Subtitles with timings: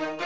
[0.00, 0.16] You are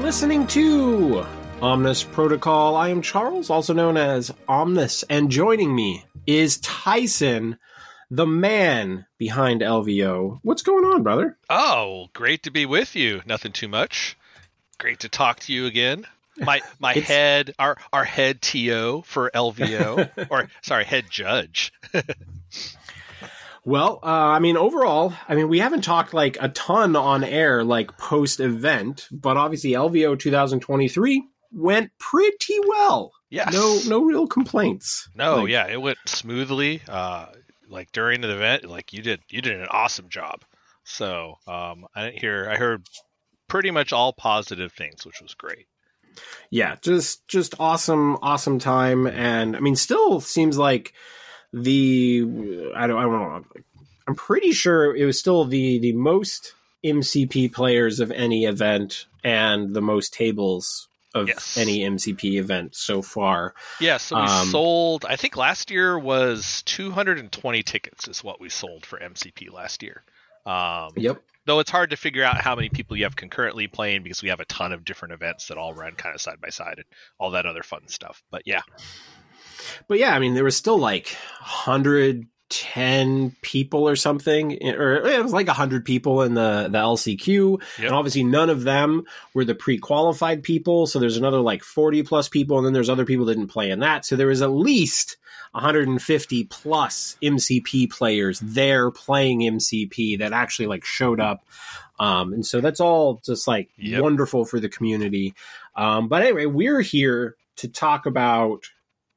[0.00, 1.26] listening to
[1.60, 2.76] Omnis Protocol.
[2.76, 7.58] I am Charles, also known as Omnis, and joining me is Tyson,
[8.10, 10.38] the man behind LVO.
[10.40, 11.36] What's going on, brother?
[11.50, 13.20] Oh, great to be with you.
[13.26, 14.16] Nothing too much.
[14.78, 16.06] Great to talk to you again.
[16.38, 21.72] My my It's- head, our our head TO for LVO, or sorry, head judge.
[23.64, 27.64] Well, uh, I mean, overall, I mean, we haven't talked like a ton on air,
[27.64, 33.10] like post event, but obviously LVO 2023 went pretty well.
[33.28, 33.52] Yes.
[33.52, 35.08] No, no real complaints.
[35.16, 36.80] No, Like, yeah, it went smoothly.
[36.88, 37.26] Uh,
[37.68, 40.44] like during the event, like you did, you did an awesome job.
[40.84, 42.48] So um, I didn't hear.
[42.48, 42.86] I heard
[43.48, 45.66] pretty much all positive things, which was great.
[46.50, 50.92] Yeah, just just awesome, awesome time, and I mean, still seems like
[51.52, 52.22] the
[52.74, 53.44] I don't I don't know.
[54.08, 56.52] I'm pretty sure it was still the the most
[56.84, 61.56] MCP players of any event and the most tables of Yes.
[61.56, 63.54] any MCP event so far.
[63.80, 65.06] Yeah, so we Um, sold.
[65.08, 70.02] I think last year was 220 tickets is what we sold for MCP last year.
[70.46, 71.22] Um, Yep.
[71.44, 74.28] though it's hard to figure out how many people you have concurrently playing because we
[74.30, 76.86] have a ton of different events that all run kind of side by side and
[77.18, 78.22] all that other fun stuff.
[78.30, 78.62] But yeah,
[79.88, 81.16] But yeah, I mean, there was still like
[82.50, 87.60] 110 people or something, or it was like 100 people in the, the LCQ.
[87.78, 87.86] Yep.
[87.86, 90.86] And obviously, none of them were the pre qualified people.
[90.86, 92.56] So there's another like 40 plus people.
[92.58, 94.04] And then there's other people that didn't play in that.
[94.04, 95.16] So there was at least
[95.52, 101.44] 150 plus MCP players there playing MCP that actually like showed up.
[101.98, 104.02] Um, and so that's all just like Yep.
[104.02, 105.34] wonderful for the community.
[105.74, 108.66] Um, but anyway, we're here to talk about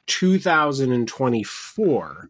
[0.08, 2.30] 2024.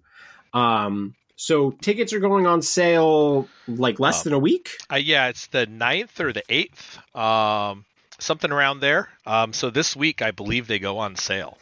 [0.53, 4.77] Um, so tickets are going on sale like less Um, than a week.
[4.91, 7.85] uh, yeah, it's the 9th or the eighth, um,
[8.19, 9.09] something around there.
[9.25, 11.57] Um, so this week, I believe they go on sale.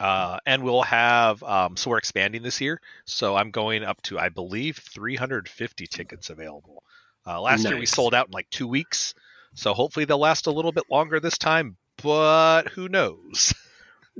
[0.00, 2.80] Uh, and we'll have um, so we're expanding this year.
[3.04, 6.84] So I'm going up to I believe 350 tickets available.
[7.26, 9.12] Uh, last year we sold out in like two weeks,
[9.54, 11.76] so hopefully they'll last a little bit longer this time.
[12.00, 13.52] But who knows?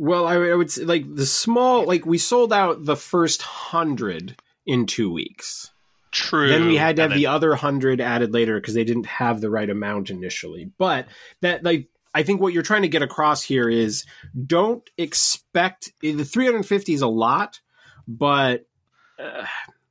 [0.00, 4.40] Well, I, I would say like the small, like we sold out the first hundred
[4.64, 5.72] in two weeks.
[6.12, 6.48] True.
[6.48, 9.40] Then we had to have And the other hundred added later because they didn't have
[9.40, 10.70] the right amount initially.
[10.78, 11.08] But
[11.40, 14.04] that like I think what you're trying to get across here is
[14.46, 17.60] don't expect the 350 is a lot,
[18.06, 18.66] but
[19.18, 19.46] uh,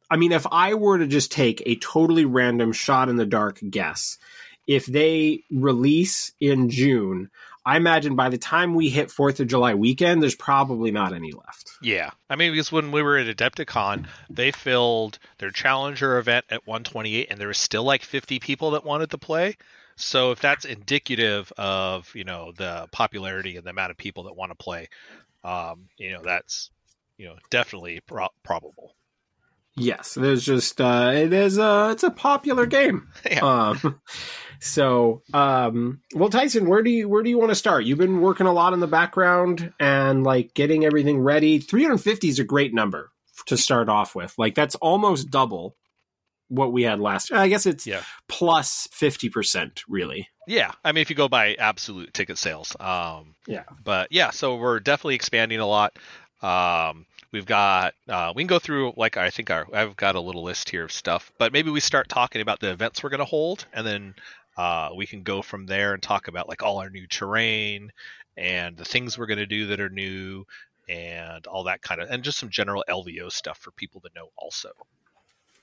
[0.10, 3.60] I mean if I were to just take a totally random shot in the dark
[3.70, 4.18] guess,
[4.68, 7.30] if they release in June,
[7.68, 11.34] I imagine by the time we hit Fourth of July weekend, there's probably not any
[11.34, 11.70] left.
[11.82, 16.66] Yeah, I mean because when we were at Adepticon, they filled their Challenger event at
[16.66, 19.58] 128, and there was still like 50 people that wanted to play.
[19.98, 24.38] So if that's indicative of you know the popularity and the amount of people that
[24.38, 24.88] want to play,
[25.44, 26.72] um, you know that's
[27.18, 28.96] you know definitely pro- probable.
[29.78, 33.08] Yes, there's just uh, it is a it's a popular game.
[33.30, 33.42] Yeah.
[33.42, 34.00] Um,
[34.60, 37.86] so um, well, Tyson, where do you where do you want to start?
[37.86, 41.60] You've been working a lot in the background and like getting everything ready.
[41.60, 43.12] 350 is a great number
[43.46, 44.34] to start off with.
[44.38, 45.76] Like that's almost double
[46.50, 47.32] what we had last.
[47.32, 48.02] I guess it's Yeah.
[48.28, 50.28] plus 50 percent, really.
[50.48, 53.64] Yeah, I mean, if you go by absolute ticket sales, um, Yeah.
[53.84, 55.98] But yeah, so we're definitely expanding a lot.
[56.42, 60.22] Um, we've got uh, we can go through like I think our I've got a
[60.22, 63.20] little list here of stuff, but maybe we start talking about the events we're going
[63.20, 64.16] to hold, and then
[64.58, 67.92] uh, we can go from there and talk about like all our new terrain
[68.36, 70.46] and the things we're going to do that are new
[70.90, 74.30] and all that kind of and just some general LVO stuff for people to know
[74.38, 74.70] also.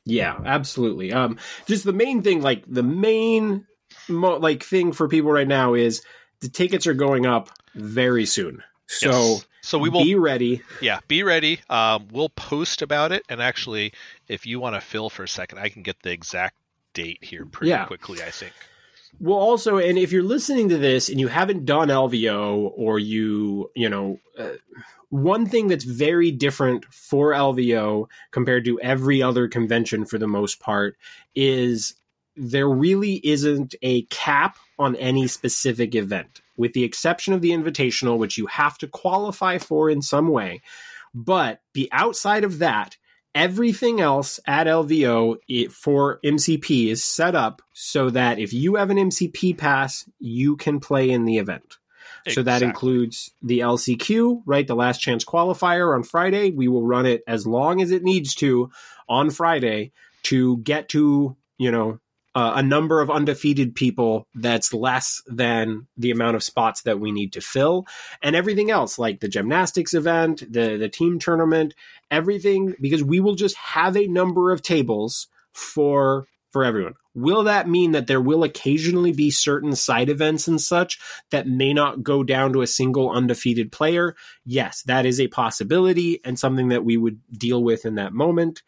[0.05, 1.12] Yeah, absolutely.
[1.12, 3.67] Um, just the main thing, like the main
[4.09, 6.03] mo- like thing for people right now is
[6.41, 8.62] the tickets are going up very soon.
[8.87, 9.47] So Yes.
[9.64, 10.62] So we will be ready.
[10.81, 13.93] yeah be ready um, we'll post about it and actually
[14.28, 16.55] if you want to fill for a second i can get the exact
[16.93, 17.87] date here pretty Yeah.
[17.87, 18.52] quickly i think
[19.20, 23.70] Well, also, and if you're listening to this and you haven't done LVO or you,
[23.76, 24.55] you know, uh,
[25.11, 30.58] one thing that's very different for LVO compared to every other convention for the most
[30.58, 30.96] part
[31.37, 31.94] is
[32.36, 38.19] there really isn't a cap on any specific event, with the exception of the invitational,
[38.19, 40.62] which you have to qualify for in some way.
[41.14, 42.96] But the outside of that,
[43.34, 48.90] everything else at LVO it, for MCP is set up so that if you have
[48.90, 51.78] an MCP pass, you can play in the event.
[52.28, 54.66] So that includes the LCQ, right?
[54.66, 56.50] The last chance qualifier on Friday.
[56.50, 58.70] We will run it as long as it needs to
[59.10, 59.92] on Friday
[60.25, 62.00] to get to, you know,
[62.34, 67.12] uh, a number of undefeated people that's less than the amount of spots that we
[67.12, 67.86] need to fill.
[68.22, 71.75] And everything else like the gymnastics event the the team tournament
[72.10, 76.94] everything because we will just have a number of tables for for everyone.
[77.16, 81.00] Will that mean that there will occasionally be certain side events and such
[81.31, 84.16] that may not go down to a single undefeated player?
[84.44, 88.62] Yes that is a possibility and something that we would deal with in that moment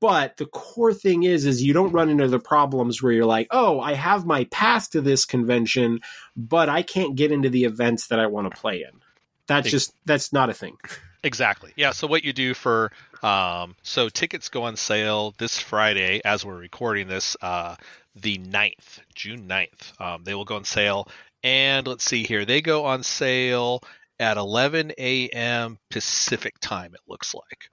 [0.00, 3.46] but the core thing is is you don't run into the problems where you're like
[3.50, 6.00] oh i have my pass to this convention
[6.36, 9.00] but i can't get into the events that i want to play in
[9.46, 10.76] that's just that's not a thing
[11.24, 11.72] Exactly.
[11.76, 11.90] Yeah.
[11.90, 12.92] So what you do for
[13.22, 17.76] um, so tickets go on sale this Friday as we're recording this, uh,
[18.14, 20.00] the 9th, June 9th.
[20.00, 21.08] Um, they will go on sale,
[21.42, 23.82] and let's see here, they go on sale
[24.20, 25.78] at 11 a.m.
[25.90, 26.94] Pacific time.
[26.94, 27.70] It looks like.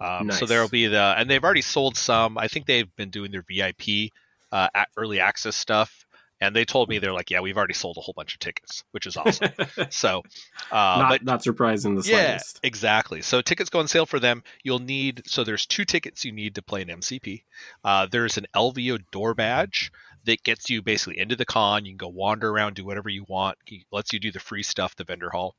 [0.00, 2.38] Um, So there will be the, and they've already sold some.
[2.38, 4.12] I think they've been doing their VIP
[4.52, 6.06] uh, early access stuff,
[6.40, 8.84] and they told me they're like, yeah, we've already sold a whole bunch of tickets,
[8.90, 9.50] which is awesome.
[9.90, 10.22] so,
[10.70, 13.22] uh, not but not surprising the yeah, slightest exactly.
[13.22, 14.42] So tickets go on sale for them.
[14.62, 17.42] You'll need so there's two tickets you need to play an MCP.
[17.82, 19.90] Uh, there's an LVO door badge
[20.24, 21.84] that gets you basically into the con.
[21.84, 23.56] You can go wander around, do whatever you want.
[23.64, 25.54] He lets you do the free stuff, the vendor hall.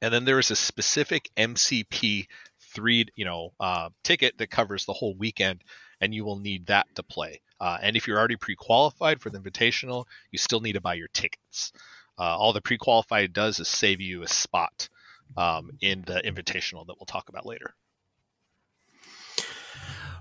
[0.00, 2.26] And then there is a specific MCP
[2.74, 5.62] three, you know, uh, ticket that covers the whole weekend,
[6.00, 7.40] and you will need that to play.
[7.60, 11.08] Uh, and if you're already pre-qualified for the invitational, you still need to buy your
[11.12, 11.72] tickets.
[12.18, 14.88] Uh, all the pre-qualified does is save you a spot
[15.36, 17.74] um, in the invitational that we'll talk about later.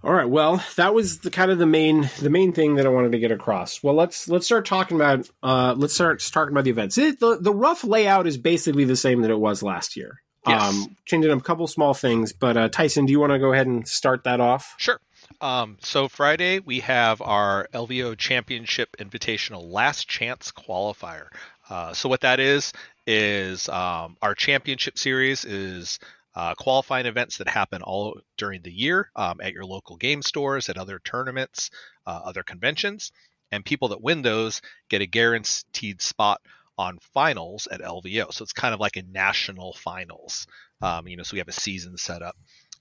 [0.03, 0.27] All right.
[0.27, 3.19] Well, that was the kind of the main the main thing that I wanted to
[3.19, 3.83] get across.
[3.83, 6.97] Well, let's let's start talking about uh let's start talking about the events.
[6.97, 10.23] It, the the rough layout is basically the same that it was last year.
[10.47, 10.61] Yes.
[10.61, 13.53] Um, changing up a couple small things, but uh, Tyson, do you want to go
[13.53, 14.73] ahead and start that off?
[14.77, 14.99] Sure.
[15.39, 21.27] Um, so Friday we have our LVO Championship Invitational Last Chance Qualifier.
[21.69, 22.73] Uh, so what that is
[23.07, 25.99] is um, our championship series is
[26.35, 30.69] uh, qualifying events that happen all during the year um, at your local game stores,
[30.69, 31.71] at other tournaments,
[32.05, 33.11] uh, other conventions,
[33.51, 36.41] and people that win those get a guaranteed spot
[36.81, 38.33] on finals at LVO.
[38.33, 40.47] So it's kind of like a national finals.
[40.81, 42.35] Um, you know, so we have a season set up,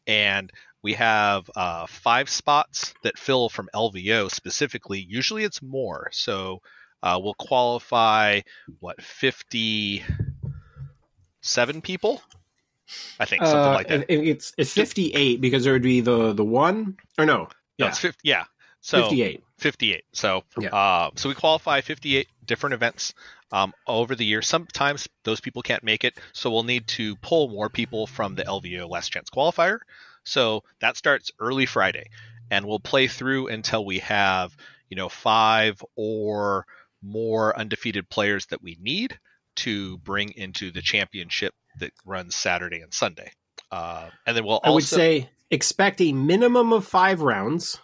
[0.07, 0.51] and
[0.83, 5.01] we have uh, five spots that fill from LVO specifically.
[5.01, 6.09] Usually it's more.
[6.13, 6.63] So
[7.03, 8.41] uh, we'll qualify
[8.79, 12.23] what 57 people,
[13.19, 14.07] I think something Uh, like that.
[14.09, 17.49] it- it's it's fifty eight because there would be the the one or no, No,
[17.79, 18.45] yeah, it's 50, yeah.
[18.81, 19.45] So fifty eight.
[19.59, 20.05] 58.
[20.13, 20.71] So, Yeah.
[20.75, 23.13] uh, so we qualify 58 different events
[23.53, 24.43] um, over the year.
[24.43, 28.45] Sometimes those people can't make it, so we'll need to pull more people from the
[28.45, 29.79] LVO Last Chance Qualifier.
[30.25, 32.11] So that starts early Friday,
[32.51, 34.57] and we'll play through until we have,
[34.89, 36.67] you know, five or
[37.03, 39.19] more undefeated players that we need
[39.57, 43.33] to bring into the championship that runs Saturday and Sunday.
[43.71, 47.79] Uh, and then we'll also I would say expect a minimum of five rounds.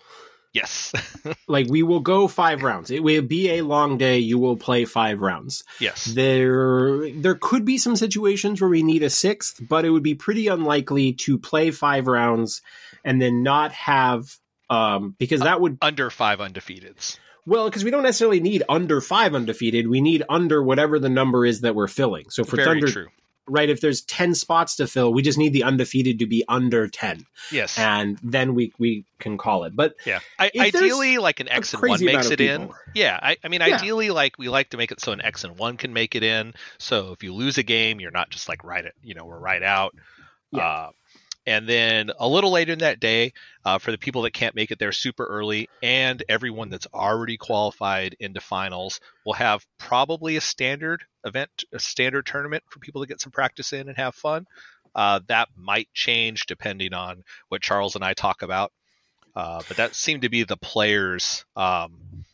[0.56, 0.92] Yes,
[1.46, 2.90] Like we will go five rounds.
[2.90, 4.18] It will be a long day.
[4.18, 5.62] You will play five rounds.
[5.80, 6.04] yes.
[6.06, 10.14] There, there could be some situations where we need a sixth, but it would be
[10.14, 12.62] pretty unlikely to play five rounds
[13.04, 14.36] and then not have,
[14.70, 17.18] um, because that would, Under five undefeateds.
[17.46, 19.86] well, because we don't necessarily need under five undefeated.
[19.86, 22.30] We need under whatever the number is that we're filling.
[22.30, 23.06] So for Very Thunder, true.
[23.48, 26.88] Right, if there's 10 spots to fill, we just need the undefeated to be under
[26.88, 27.78] 10 Yes.
[27.78, 29.74] and then we, we can call it.
[29.76, 30.20] But Yeah.
[30.38, 32.70] I, ideally, like an X and one makes it in.
[32.94, 33.18] Yeah.
[33.22, 33.76] I, I mean, Yeah.
[33.76, 36.22] ideally, like we like to make it so an X and one can make it
[36.22, 36.54] in.
[36.78, 39.38] So if you lose a game, you're not just like right at, you know, we're
[39.38, 39.94] right out.
[40.52, 40.62] Yeah.
[40.66, 40.90] Uh,
[41.46, 43.32] and then a little later in that day,
[43.64, 47.36] uh, for the people that can't make it there super early, and everyone that's already
[47.36, 53.08] qualified into finals, we'll have probably a standard event, a standard tournament for people to
[53.08, 54.46] get some practice in and have fun.
[54.94, 58.72] Uh, that might change depending on what Charles and I talk about.
[59.34, 62.24] Uh, but that seemed to be the players um,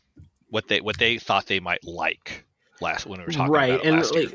[0.49, 2.45] what they what they thought they might like
[2.79, 4.31] last when we were talking right about and last year.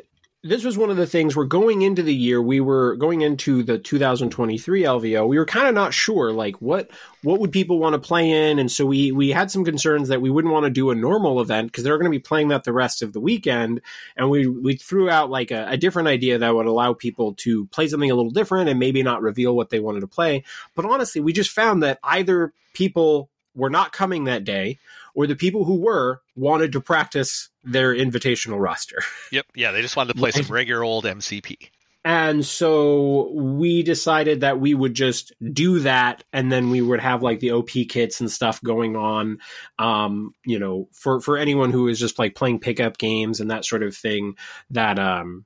[0.48, 3.62] This was one of the things we're going into the year we were going into
[3.62, 6.90] the 2023 lvo we were kind of not sure like what
[7.22, 8.58] what would people want to play in?
[8.58, 11.40] And so we we had some concerns that we wouldn't want to do a normal
[11.40, 13.80] event because they're going to be playing that the rest of the weekend.
[14.16, 17.66] And we we threw out like a, a different idea that would allow people to
[17.66, 20.44] play something a little different and maybe not reveal what they wanted to play.
[20.74, 24.78] But honestly we just found that either people were not coming that day
[25.18, 29.02] or the people who were wanted to practice their invitational roster.
[29.32, 29.46] Yep.
[29.56, 31.70] Yeah, they just wanted to play some regular old MCP.
[32.04, 37.22] And so we decided that we would just do that and then we would have
[37.22, 39.38] like the OP kits and stuff going on.
[39.78, 43.66] Um, you know, for, for anyone who is just like playing pickup games and that
[43.66, 44.36] sort of thing
[44.70, 45.44] that, um,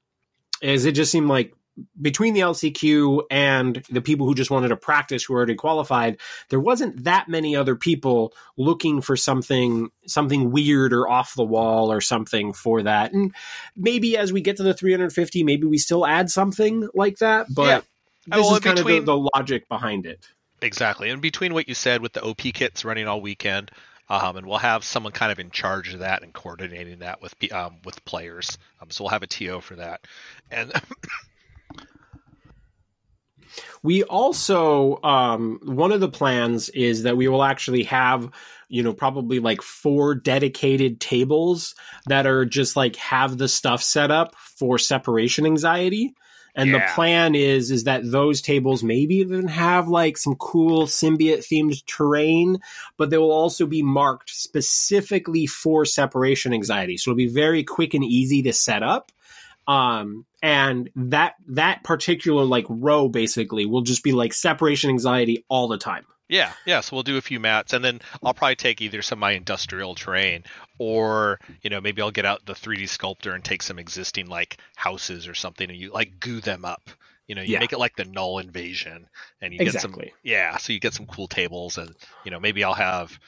[0.60, 1.54] is it just seemed like
[2.00, 6.18] between the LCQ and the people who just wanted to practice who already qualified,
[6.50, 11.90] there wasn't that many other people looking for something something weird or off the wall
[11.90, 13.12] or something for that.
[13.12, 13.34] And
[13.76, 17.46] maybe as we get to the 350, maybe we still add something like that.
[17.52, 17.80] But yeah.
[18.26, 20.26] this well, is kind between, of the, the logic behind it.
[20.60, 21.10] Exactly.
[21.10, 23.70] And between what you said with the OP kits running all weekend,
[24.08, 27.34] um, and we'll have someone kind of in charge of that and coordinating that with
[27.52, 28.58] um, with players.
[28.80, 30.06] Um, so we'll have a TO for that,
[30.50, 30.70] and
[33.82, 38.30] We also um, one of the plans is that we will actually have
[38.68, 41.74] you know probably like four dedicated tables
[42.06, 46.14] that are just like have the stuff set up for separation anxiety.
[46.54, 46.78] And yeah.
[46.78, 51.82] the plan is is that those tables maybe even have like some cool symbiote themed
[51.86, 52.58] terrain,
[52.98, 56.98] but they will also be marked specifically for separation anxiety.
[56.98, 59.12] So it'll be very quick and easy to set up
[59.66, 65.68] um and that that particular like row basically will just be like separation anxiety all
[65.68, 68.80] the time yeah yeah so we'll do a few mats and then i'll probably take
[68.80, 70.42] either some of my industrial terrain
[70.78, 74.56] or you know maybe i'll get out the 3d sculptor and take some existing like
[74.74, 76.90] houses or something and you like goo them up
[77.28, 77.60] you know you yeah.
[77.60, 79.06] make it like the null invasion
[79.40, 80.04] and you exactly.
[80.04, 83.18] get some yeah so you get some cool tables and you know maybe i'll have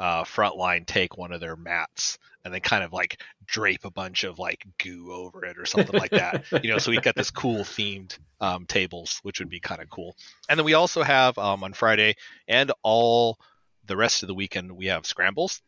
[0.00, 4.24] uh, frontline take one of their mats and then kind of like drape a bunch
[4.24, 6.44] of like goo over it or something like that.
[6.62, 9.88] you know, so we've got this cool themed um, tables, which would be kind of
[9.88, 10.16] cool.
[10.48, 12.16] And then we also have um, on Friday
[12.48, 13.38] and all
[13.86, 15.62] the rest of the weekend we have scrambles.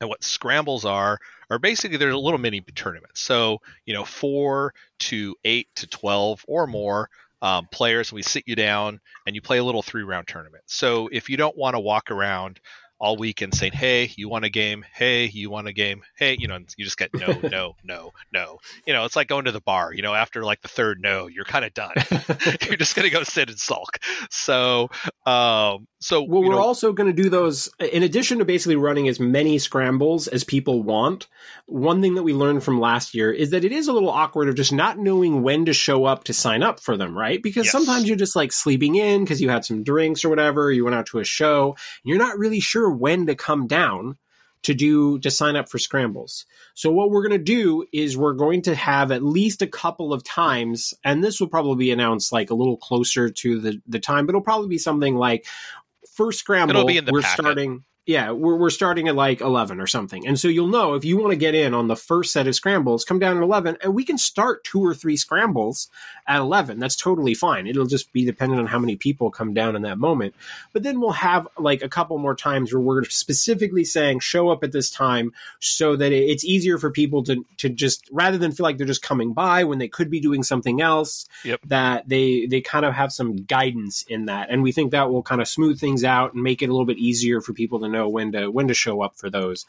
[0.00, 1.18] And what scrambles are
[1.50, 3.18] are basically they're little mini tournament.
[3.18, 7.10] So you know, four to eight to twelve or more
[7.42, 8.12] um, players.
[8.12, 10.64] We sit you down and you play a little three round tournament.
[10.66, 12.60] So if you don't want to walk around
[13.00, 14.84] all weekend saying, "Hey, you want a game?
[14.94, 16.02] Hey, you want a game?
[16.16, 18.58] Hey, you know," you just get no, no, no, no.
[18.86, 19.92] You know, it's like going to the bar.
[19.92, 21.94] You know, after like the third no, you're kind of done.
[22.66, 23.98] you're just gonna go sit and sulk.
[24.30, 24.90] So,
[25.26, 29.08] um, so well, we're know, also going to do those in addition to basically running
[29.08, 31.26] as many scrambles as people want.
[31.70, 34.48] One thing that we learned from last year is that it is a little awkward
[34.48, 37.42] of just not knowing when to show up to sign up for them, right?
[37.42, 37.72] Because yes.
[37.72, 40.96] sometimes you're just like sleeping in because you had some drinks or whatever, you went
[40.96, 44.18] out to a show, and you're not really sure when to come down
[44.62, 46.44] to do to sign up for scrambles.
[46.74, 50.12] So what we're going to do is we're going to have at least a couple
[50.12, 53.98] of times and this will probably be announced like a little closer to the the
[53.98, 55.46] time but it'll probably be something like
[56.12, 57.42] first scramble, It'll be we're packet.
[57.42, 57.84] starting.
[58.06, 60.26] Yeah, we're, we're starting at like 11 or something.
[60.26, 62.54] And so you'll know if you want to get in on the first set of
[62.54, 65.88] scrambles, come down at 11, and we can start two or three scrambles
[66.26, 66.78] at 11.
[66.78, 67.66] That's totally fine.
[67.66, 70.34] It'll just be dependent on how many people come down in that moment.
[70.72, 74.64] But then we'll have like a couple more times where we're specifically saying show up
[74.64, 78.64] at this time so that it's easier for people to, to just, rather than feel
[78.64, 81.60] like they're just coming by when they could be doing something else, yep.
[81.66, 84.48] that they, they kind of have some guidance in that.
[84.50, 86.86] And we think that will kind of smooth things out and make it a little
[86.86, 89.66] bit easier for people to know when to when to show up for those.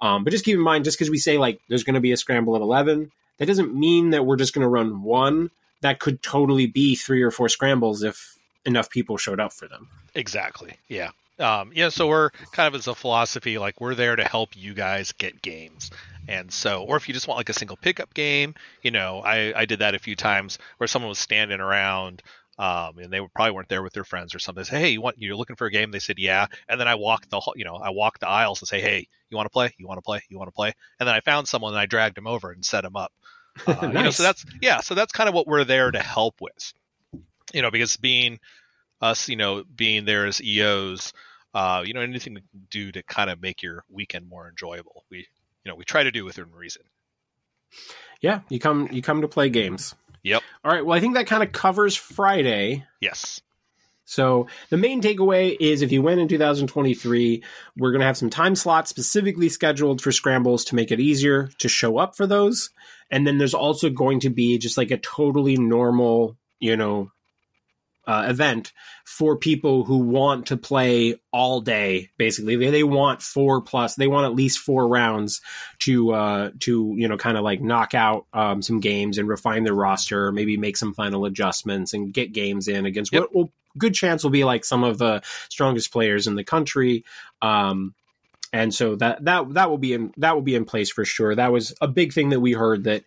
[0.00, 2.12] Um, but just keep in mind, just because we say like there's going to be
[2.12, 5.50] a scramble at eleven, that doesn't mean that we're just going to run one.
[5.80, 9.88] That could totally be three or four scrambles if enough people showed up for them.
[10.14, 10.74] Exactly.
[10.88, 11.10] Yeah.
[11.38, 11.88] Um, yeah.
[11.88, 15.42] So we're kind of as a philosophy, like we're there to help you guys get
[15.42, 15.90] games.
[16.28, 19.52] And so, or if you just want like a single pickup game, you know, I,
[19.62, 22.22] I did that a few times where someone was standing around
[22.58, 24.64] um, and they probably weren't there with their friends or something.
[24.64, 25.90] say, hey, you want you're looking for a game?
[25.90, 26.46] They said, yeah.
[26.68, 29.36] And then I walked the you know I walked the aisles and say, hey, you
[29.36, 29.74] want to play?
[29.78, 30.22] You want to play?
[30.28, 30.72] You want to play?
[31.00, 33.12] And then I found someone and I dragged him over and set him up.
[33.66, 33.82] Uh, nice.
[33.82, 36.72] you know, so that's yeah, so that's kind of what we're there to help with.
[37.52, 38.38] You know, because being
[39.02, 41.12] us, you know, being there as EOs,
[41.52, 45.04] uh, you know, anything we can do to kind of make your weekend more enjoyable.
[45.10, 46.82] We you know we try to do within reason.
[48.22, 49.94] Yeah, you come you come to play games.
[50.22, 50.42] Yep.
[50.64, 50.84] All right.
[50.84, 52.84] Well, I think that kind of covers Friday.
[53.00, 53.40] Yes.
[54.04, 57.42] So the main takeaway is if you win in 2023,
[57.76, 61.48] we're going to have some time slots specifically scheduled for scrambles to make it easier
[61.58, 62.70] to show up for those.
[63.10, 67.10] And then there's also going to be just like a totally normal, you know,
[68.06, 68.72] uh, event
[69.04, 72.10] for people who want to play all day.
[72.18, 73.94] Basically, they, they want four plus.
[73.94, 75.40] They want at least four rounds
[75.80, 79.64] to uh, to you know kind of like knock out um, some games and refine
[79.64, 83.22] their roster, maybe make some final adjustments and get games in against yep.
[83.22, 87.04] what will good chance will be like some of the strongest players in the country.
[87.40, 87.94] Um,
[88.52, 91.34] and so that that that will be in that will be in place for sure.
[91.34, 93.04] That was a big thing that we heard that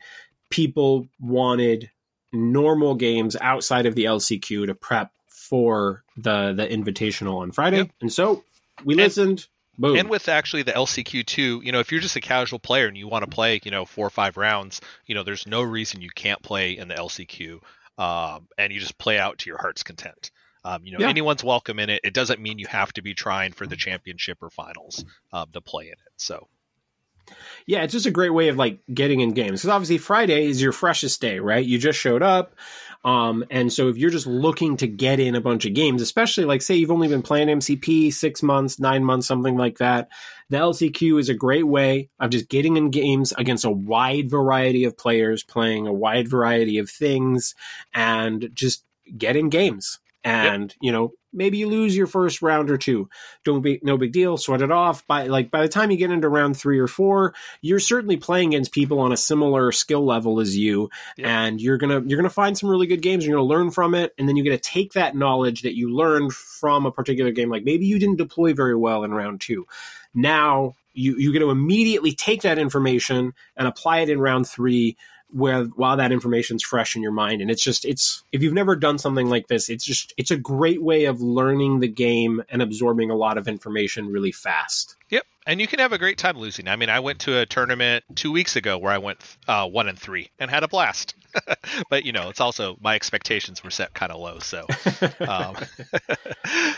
[0.49, 1.91] people wanted
[2.36, 7.92] normal games outside of the LCQ to prep for the the invitational on Friday, yep.
[8.01, 8.44] and so
[8.84, 9.48] we and, listened.
[9.77, 9.98] Boom.
[9.98, 12.96] And with actually the LCQ too, you know, if you're just a casual player and
[12.96, 16.01] you want to play, you know, four or five rounds, you know, there's no reason
[16.01, 17.60] you can't play in the LCQ,
[17.98, 20.32] um, and you just play out to your heart's content.
[20.63, 21.10] Um, you know, yeah.
[21.10, 22.01] anyone's welcome in it.
[22.04, 25.62] It doesn't mean you have to be trying for the championship or finals um, to
[25.62, 26.13] play in it.
[26.18, 26.48] So,
[27.65, 30.62] yeah, it's just a great way of like getting in games because obviously Friday is
[30.62, 31.65] your freshest day, right?
[31.65, 32.55] You just showed up,
[33.03, 36.46] um, and so if you're just looking to get in a bunch of games, especially
[36.46, 40.10] like say you've only been playing MCP six months, nine months, something like that,
[40.50, 44.86] the LCQ is a great way of just getting in games against a wide variety
[44.86, 47.53] of players, playing a wide variety of things,
[47.94, 48.84] and just
[49.17, 50.77] getting games and yep.
[50.82, 53.10] you know maybe you lose your first round or two.
[53.44, 54.38] Don't be no big deal.
[54.38, 55.05] Sweat it off.
[55.05, 58.53] By like by the time you get into round three or four you're certainly playing
[58.53, 60.89] against people on a similar skill level as you.
[61.17, 61.27] Yep.
[61.27, 63.24] and you're gonna you're gonna find some really good games.
[63.24, 64.13] And you're gonna learn from it.
[64.17, 67.50] And then you're gonna take that knowledge that you learned from a particular game.
[67.50, 69.67] Like maybe you didn't deploy very well in round two.
[70.13, 74.98] Now you you get to immediately take that information and apply it in round three
[75.32, 77.41] where while that information's fresh in your mind.
[77.41, 80.38] And it's just it's if you've never done something like this it's just it's a
[80.38, 84.96] great way of learning the game and absorbing a lot of information really fast.
[85.10, 85.24] Yep.
[85.48, 86.67] And you can have a great time losing.
[86.67, 89.88] I mean i went to a tournament two weeks ago where i went uh, one
[89.88, 91.15] and three and had a blast.
[91.89, 94.62] But you know it's also my expectations were set kind of low so
[95.20, 95.58] um,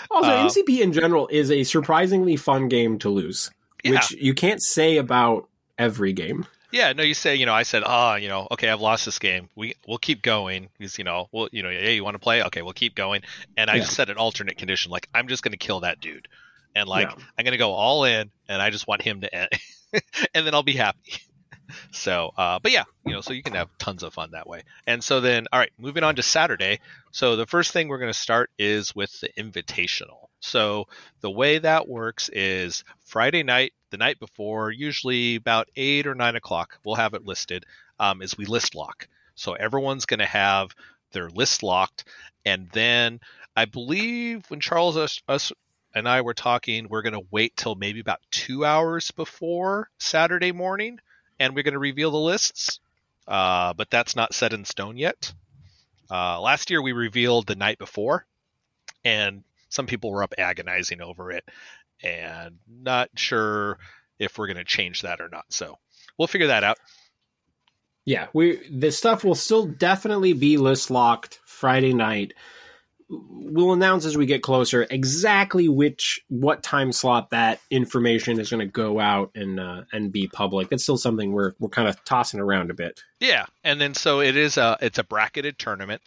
[0.10, 3.52] also uh, mcp in general is a surprisingly fun game to lose
[3.84, 3.92] yeah.
[3.92, 7.84] which you can't say about every game yeah, no, you say, you know, I said,
[7.86, 9.50] ah, oh, you know, okay, I've lost this game.
[9.56, 12.44] We we'll keep going because, you know, well, you know, hey, you want to play?
[12.44, 13.22] Okay, we'll keep going.
[13.56, 13.84] And I yeah.
[13.84, 16.28] set an alternate condition, like I'm just going to kill that dude,
[16.76, 17.24] and like yeah.
[17.38, 19.50] I'm going to go all in, and I just want him to end,
[20.34, 21.14] and then I'll be happy.
[21.92, 24.64] so, uh, but yeah, you know, so you can have tons of fun that way.
[24.86, 26.80] And so then, all right, moving on to Saturday.
[27.12, 30.27] So the first thing we're going to start is with the invitational.
[30.40, 30.88] So
[31.22, 36.36] the way that works is Friday night, the night before, usually about eight or nine
[36.36, 37.66] o'clock, we'll have it listed.
[38.00, 39.08] Um, is we list lock.
[39.36, 40.76] So everyone's going to have
[41.12, 42.06] their list locked,
[42.46, 43.20] and then
[43.56, 45.52] I believe when Charles us, us
[45.96, 50.52] and I were talking, we're going to wait till maybe about two hours before Saturday
[50.52, 51.00] morning,
[51.40, 52.80] and we're going to reveal the lists.
[53.28, 55.34] Uh, but that's not set in stone yet.
[56.10, 58.26] Uh, last year we revealed the night before,
[59.04, 61.44] and some people were up agonizing over it
[62.04, 63.78] and not sure
[64.20, 65.46] if we're going to change that or not.
[65.50, 65.78] So
[66.18, 66.78] we'll figure that out.
[68.06, 72.34] Yeah, we the stuff will still definitely be list locked Friday night.
[73.10, 78.66] We'll announce as we get closer exactly which what time slot that information is going
[78.66, 80.70] to go out and uh, and be public.
[80.70, 83.02] That's still something we're we're kind of tossing around a bit.
[83.20, 86.02] Yeah, and then so it is a it's a bracketed tournament.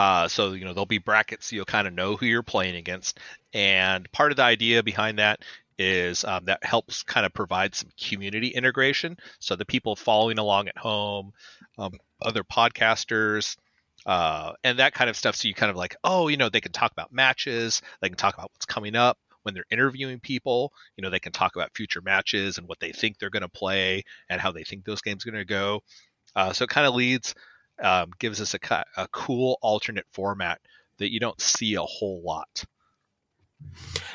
[0.00, 2.74] Uh, so you know there'll be brackets, so you'll kind of know who you're playing
[2.74, 3.20] against.
[3.52, 5.40] And part of the idea behind that
[5.78, 9.18] is um, that helps kind of provide some community integration.
[9.40, 11.34] So the people following along at home,
[11.76, 13.58] um, other podcasters,
[14.06, 15.36] uh, and that kind of stuff.
[15.36, 18.16] So you kind of like, oh, you know, they can talk about matches, they can
[18.16, 20.72] talk about what's coming up when they're interviewing people.
[20.96, 23.50] You know, they can talk about future matches and what they think they're going to
[23.50, 25.82] play and how they think those games are going to go.
[26.34, 27.34] Uh, so it kind of leads
[27.82, 30.60] um, gives us a, a cool alternate format
[30.98, 32.64] that you don't see a whole lot.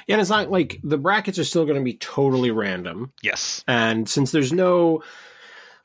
[0.08, 3.12] Yeah, and it's not like the brackets are still going to be totally random.
[3.22, 3.64] Yes.
[3.68, 5.04] And since there's no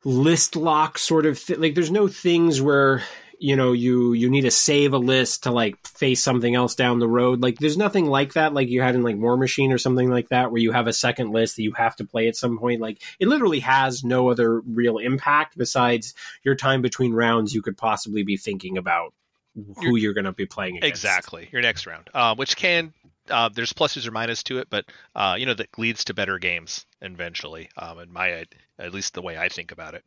[0.05, 3.03] list lock sort of th- like there's no things where
[3.41, 6.99] you know you you need to save a list to like face something else down
[6.99, 9.79] the road like there's nothing like that like you had in like war machine or
[9.79, 12.37] something like that where you have a second list that you have to play at
[12.37, 17.55] some point like it literally has no other real impact besides your time between rounds
[17.55, 19.15] you could possibly be thinking about
[19.55, 20.89] who you're, you're going to be playing against.
[20.89, 22.93] exactly your next round uh, which can
[23.31, 26.39] uh, there's pluses or minuses to it, but uh, you know that leads to better
[26.41, 27.69] games eventually.
[27.77, 28.45] Um, in my
[28.79, 30.05] at least the way I think about it.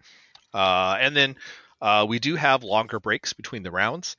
[0.54, 1.36] Uh, and then
[1.84, 4.16] uh, we do have longer breaks between the rounds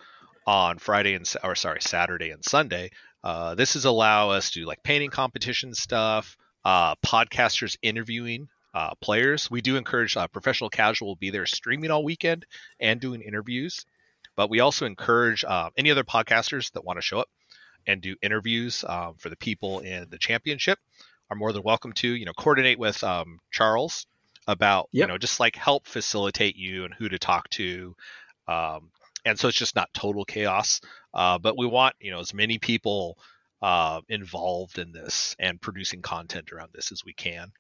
[0.46, 2.90] on Friday and or sorry Saturday and Sunday.
[3.24, 8.90] Uh, this is allow us to do like painting competition stuff, uh, podcasters interviewing uh,
[9.00, 9.50] players.
[9.50, 12.44] We do encourage uh, professional casual will be there streaming all weekend
[12.81, 13.87] and doing interviews,
[14.37, 17.29] but we also encourage uh, any other podcasters that want to show up
[17.87, 20.79] and do interviews um, for the people in the championship
[21.31, 22.09] are more than welcome to.
[22.09, 24.05] You know, coordinate with um, Charles
[24.47, 25.05] about yep.
[25.05, 27.95] you know just like help facilitate you and who to talk to
[28.49, 28.91] um,
[29.25, 30.81] and so it's just not total chaos
[31.15, 33.19] uh, but we want you know as many people
[33.63, 37.53] uh, involved in this and producing content around this as we can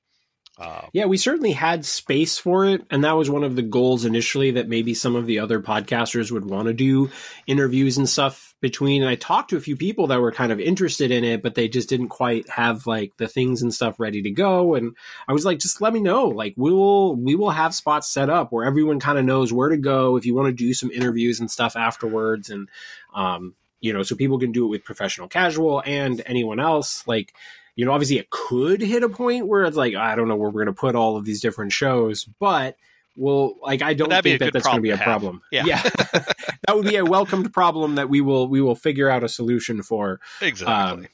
[0.56, 4.04] Uh, Yeah, we certainly had space for it, and that was one of the goals
[4.04, 7.10] initially that maybe some of the other podcasters would want to do
[7.46, 9.02] interviews and stuff between.
[9.02, 11.56] And I talked to a few people that were kind of interested in it, but
[11.56, 14.74] they just didn't quite have like the things and stuff ready to go.
[14.76, 16.28] And I was like, just let me know.
[16.28, 19.68] Like we will we will have spots set up where everyone kind of knows where
[19.70, 22.68] to go if you want to do some interviews and stuff afterwards, and
[23.12, 27.34] um, you know, so people can do it with professional casual and anyone else like
[27.76, 30.50] you know, obviously it could hit a point where it's like, I don't know where
[30.50, 32.76] we're going to put all of these different shows, but
[33.16, 35.70] well, like I don't think that that's going to be a problem have.
[35.70, 35.88] problem.
[36.02, 36.22] Yeah.
[36.66, 39.82] that would be a welcomed problem that we will we will figure out a solution
[39.82, 40.20] for.
[40.40, 41.04] exactly.
[41.04, 41.08] Um,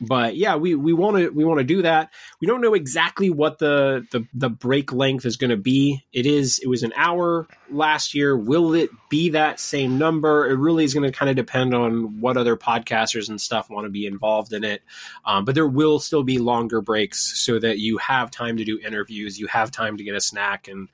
[0.00, 2.10] but yeah, we we want to we want to do that.
[2.40, 6.04] We don't know exactly what the the, the break length is going to be.
[6.12, 8.36] It is it was an hour last year.
[8.36, 10.48] Will it be that same number?
[10.48, 13.86] It really is going to kind of depend on what other podcasters and stuff want
[13.86, 14.82] to be involved in it.
[15.24, 18.78] Um, but there will still be longer breaks so that you have time to do
[18.84, 19.38] interviews.
[19.38, 20.88] You have time to get a snack and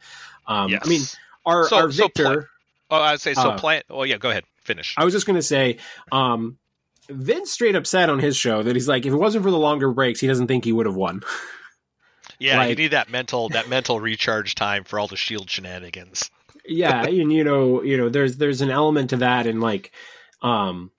[0.47, 0.83] um, yes.
[0.85, 1.03] I mean
[1.47, 2.49] our So- our so Victor.
[2.90, 3.51] oh, I'd say so.
[3.51, 3.83] uh, plan.
[3.90, 4.17] Oh, yeah.
[4.19, 4.45] Go ahead.
[4.62, 4.95] Finish.
[4.97, 5.77] I was just going to say,
[6.11, 6.57] um,
[7.09, 9.59] Vince straight up said on his show that he's like, if it wasn't for the
[9.59, 11.23] longer breaks, he doesn't think he would have won.
[12.38, 16.31] yeah, you like- need that mental that mental recharge time for all the shield shenanigans.
[16.67, 19.93] yeah, and you know, you know, there's there's an element to that, and like,
[20.43, 20.90] um,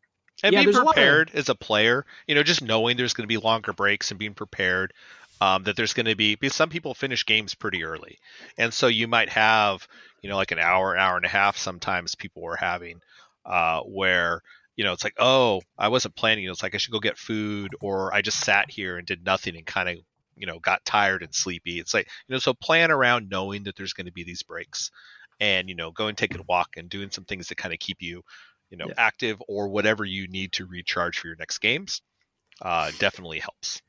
[0.44, 3.14] And Yeah, being there's a of- prepared as a player, you know, just knowing there's
[3.14, 4.94] going to be longer breaks and being prepared
[5.42, 8.20] um, that there's going to be because some people finish games pretty early,
[8.58, 9.88] and so you might have
[10.22, 11.58] you know like an hour, hour and a half.
[11.58, 13.02] Sometimes people were having
[13.46, 14.42] uh, where
[14.76, 16.46] you know it's like oh I wasn't planning.
[16.46, 19.56] It's like I should go get food, or I just sat here and did nothing
[19.58, 19.98] and kind of
[20.36, 21.80] you know got tired and sleepy.
[21.80, 24.92] It's like you know so plan around knowing that there's going to be these breaks,
[25.40, 27.80] and you know go and take a walk and doing some things that kind of
[27.80, 28.22] keep you
[28.70, 28.96] you know Yeah.
[28.98, 32.02] active or whatever you need to recharge for your next games
[32.62, 33.82] uh, definitely helps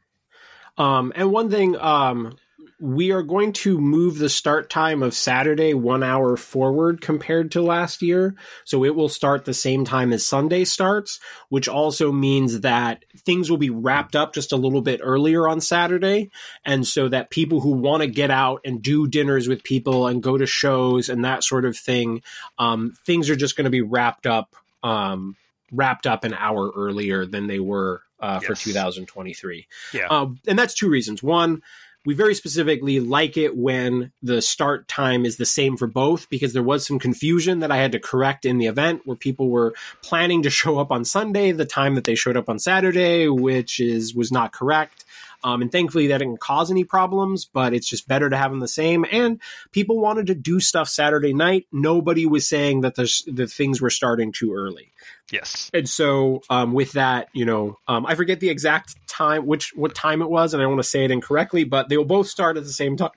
[0.79, 2.37] um, and one thing, um,
[2.79, 7.63] we are going to move the start time of Saturday one hour forward compared to
[7.63, 8.35] last year.
[8.65, 13.51] So it will start the same time as Sunday starts, which also means that things
[13.51, 16.31] will be wrapped up just a little bit earlier on Saturday.
[16.65, 20.23] And so that people who want to get out and do dinners with people and
[20.23, 22.23] go to shows and that sort of thing,
[22.59, 25.37] um, things are just going to be wrapped up, um,
[25.73, 29.67] wrapped up an hour earlier than they were uh, for 2023.
[29.93, 30.07] Yeah.
[30.07, 31.23] Um, and that's two reasons.
[31.23, 31.63] One,
[32.07, 36.53] we very specifically like it when the start time is the same for both because
[36.53, 39.75] there was some confusion that I had to correct in the event where people were
[40.03, 43.81] planning to show up on Sunday the time that they showed up on Saturday, which
[43.81, 45.05] is was not correct.
[45.45, 48.61] Um, and thankfully that didn't cause any problems, but it's just better to have them
[48.61, 49.05] the same.
[49.11, 49.41] And
[49.73, 51.67] people wanted to do stuff Saturday night.
[51.73, 54.93] Nobody was saying that the, the things were starting too early.
[55.31, 59.73] yes And so, um, with that, you know, um, I forget the exact time, which
[59.75, 62.05] what time it was, and I don't want to say it incorrectly, but they will
[62.05, 63.11] both start at the same time,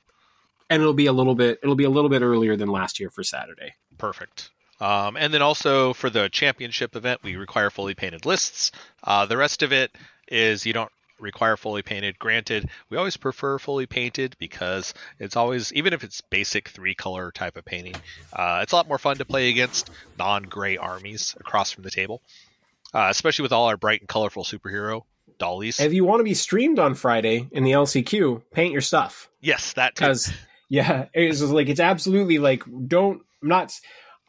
[0.70, 3.10] and it'll be a little bit, it'll be a little bit earlier than last year
[3.10, 3.74] for Saturday.
[3.98, 4.52] perfect
[4.82, 8.72] um, and then also for the championship event we require fully painted lists
[9.04, 9.92] uh, the rest of it
[10.28, 12.18] is you don't require fully painted.
[12.20, 17.32] Granted we always prefer fully painted because it's always even if it's basic three color
[17.32, 17.96] type of painting
[18.34, 22.22] uh, it's a lot more fun to play against non-gray armies across from the table
[22.94, 25.04] uh, especially with all our bright and colorful superhero
[25.38, 25.80] dollies.
[25.80, 29.30] If you want to be streamed on Friday in the LCQ, paint your stuff.
[29.42, 30.32] Yes that because
[30.70, 33.80] yeah, it's like it's absolutely like don't I'm not.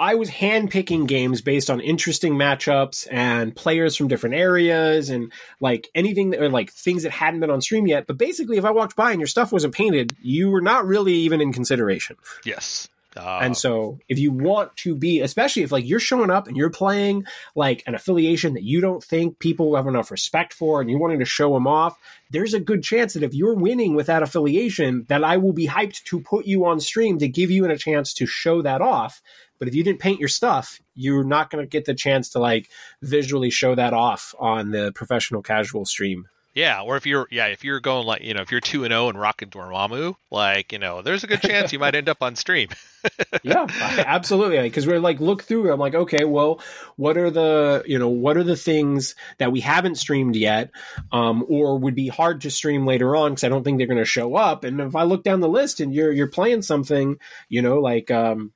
[0.00, 5.90] I was handpicking games based on interesting matchups and players from different areas and like
[5.94, 8.06] anything that or like things that hadn't been on stream yet.
[8.06, 11.12] But basically, if I walked by and your stuff wasn't painted, you were not really
[11.12, 12.16] even in consideration.
[12.44, 16.46] yes uh, and so, if you want to be, especially if like you're showing up
[16.46, 17.24] and you're playing
[17.56, 21.18] like an affiliation that you don't think people have enough respect for, and you're wanting
[21.18, 21.98] to show them off,
[22.30, 25.66] there's a good chance that if you're winning with that affiliation, that I will be
[25.66, 29.20] hyped to put you on stream to give you a chance to show that off.
[29.60, 32.40] But if you didn't paint your stuff, you're not going to get the chance to
[32.40, 32.68] like
[33.02, 36.26] visually show that off on the professional casual stream.
[36.52, 38.90] Yeah, or if you're yeah, if you're going like you know if you're two and
[38.90, 42.22] zero and rocking Dormammu, like you know, there's a good chance you might end up
[42.22, 42.70] on stream.
[43.42, 43.66] yeah
[44.06, 46.60] absolutely because we're like look through i'm like okay well
[46.96, 50.70] what are the you know what are the things that we haven't streamed yet
[51.12, 53.96] um, or would be hard to stream later on because i don't think they're going
[53.96, 57.16] to show up and if i look down the list and you're you're playing something
[57.48, 58.52] you know like um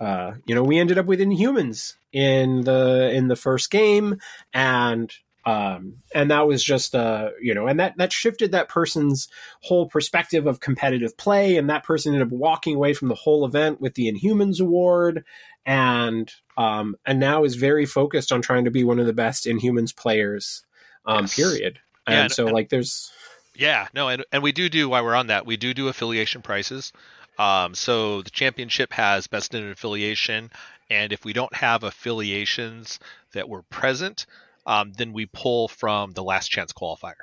[0.00, 4.18] uh you know we ended up with inhumans in the in the first game
[4.54, 5.12] and
[5.46, 9.28] um, and that was just uh, you know, and that that shifted that person's
[9.62, 13.46] whole perspective of competitive play, and that person ended up walking away from the whole
[13.46, 15.24] event with the Inhumans award,
[15.64, 19.46] and um, and now is very focused on trying to be one of the best
[19.46, 20.62] Inhumans players.
[21.06, 21.36] Um, Yes.
[21.36, 21.78] Period.
[22.06, 23.10] Yeah, And and- so, like, there's
[23.56, 26.42] Yeah, no, and, and we do do while we're on that, we do do affiliation
[26.42, 26.92] prices.
[27.40, 30.50] Um, so the championship has best in affiliation,
[30.90, 32.98] and if we don't have affiliations
[33.32, 34.26] that were present,
[34.66, 37.14] um, then we pull from the last chance qualifier.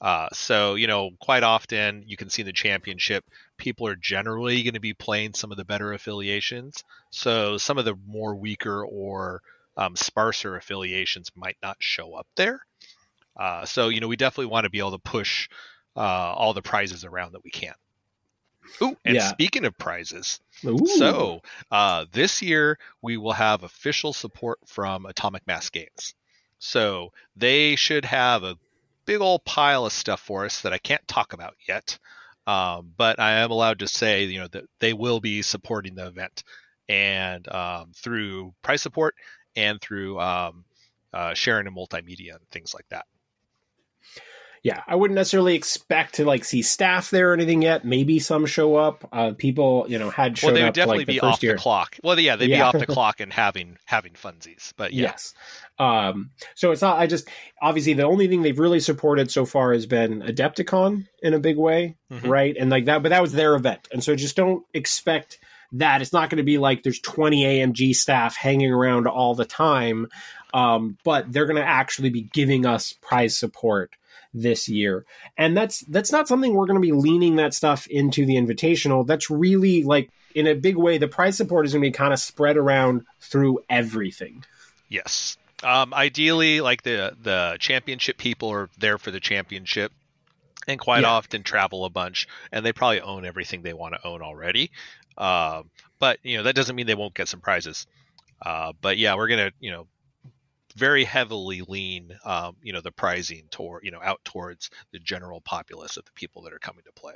[0.00, 3.24] Uh, so you know, quite often you can see in the championship,
[3.56, 6.84] people are generally going to be playing some of the better affiliations.
[7.10, 9.42] So some of the more weaker or
[9.76, 12.60] um, sparser affiliations might not show up there.
[13.36, 15.48] Uh, so you know, we definitely want to be able to push
[15.96, 17.74] uh, all the prizes around that we can.
[18.82, 19.28] Ooh, and Yeah.
[19.28, 20.86] speaking of prizes, Ooh.
[20.86, 26.14] so uh, this year we will have official support from Atomic Mass Games.
[26.58, 28.56] So they should have a
[29.04, 31.98] big old pile of stuff for us that I can't talk about yet.
[32.46, 36.06] Um, but I am allowed to say, you know, that they will be supporting the
[36.06, 36.42] event
[36.88, 39.14] and um, through price support
[39.54, 40.64] and through um,
[41.12, 43.06] uh, sharing in multimedia and things like that.
[44.62, 47.84] Yeah, I wouldn't necessarily expect to like see staff there or anything yet.
[47.84, 49.08] Maybe some show up.
[49.12, 51.54] Uh, people, you know, had shown Well, they would up definitely like be off year.
[51.54, 51.96] the clock.
[52.04, 54.72] Well, yeah, they'd be off the clock and having having funsies.
[54.76, 55.34] But yeah, Yes.
[55.78, 57.28] Um, so it's not, I just,
[57.60, 61.56] obviously the only thing they've really supported so far has been Adepticon in a big
[61.56, 62.28] way, Mhm.
[62.28, 62.54] right?
[62.56, 63.88] And like that, but that was their event.
[63.90, 65.38] And so just don't expect
[65.72, 66.02] that.
[66.02, 70.06] It's not going to be like there's 20 AMG staff hanging around all the time.
[70.54, 73.90] Um, but they're going to actually be giving us prize support
[74.34, 75.04] this year.
[75.36, 79.06] And that's, that's not something we're going to be leaning that stuff into the invitational.
[79.06, 82.12] That's really like, in a big way, the prize support is going to be kind
[82.12, 84.44] of spread around through everything.
[84.88, 85.36] Yes.
[85.62, 89.92] Um, ideally, like the the championship people are there for the championship,
[90.66, 91.10] and quite Yeah.
[91.10, 94.72] often travel a bunch, and they probably own everything they want to own already.
[95.16, 97.86] Um, but you know that doesn't mean they won't get some prizes.
[98.44, 99.86] Uh, but yeah, we're gonna you know
[100.72, 105.40] very heavily lean um, you know the prizing toward you know out towards the general
[105.40, 107.14] populace of the people that are coming to play.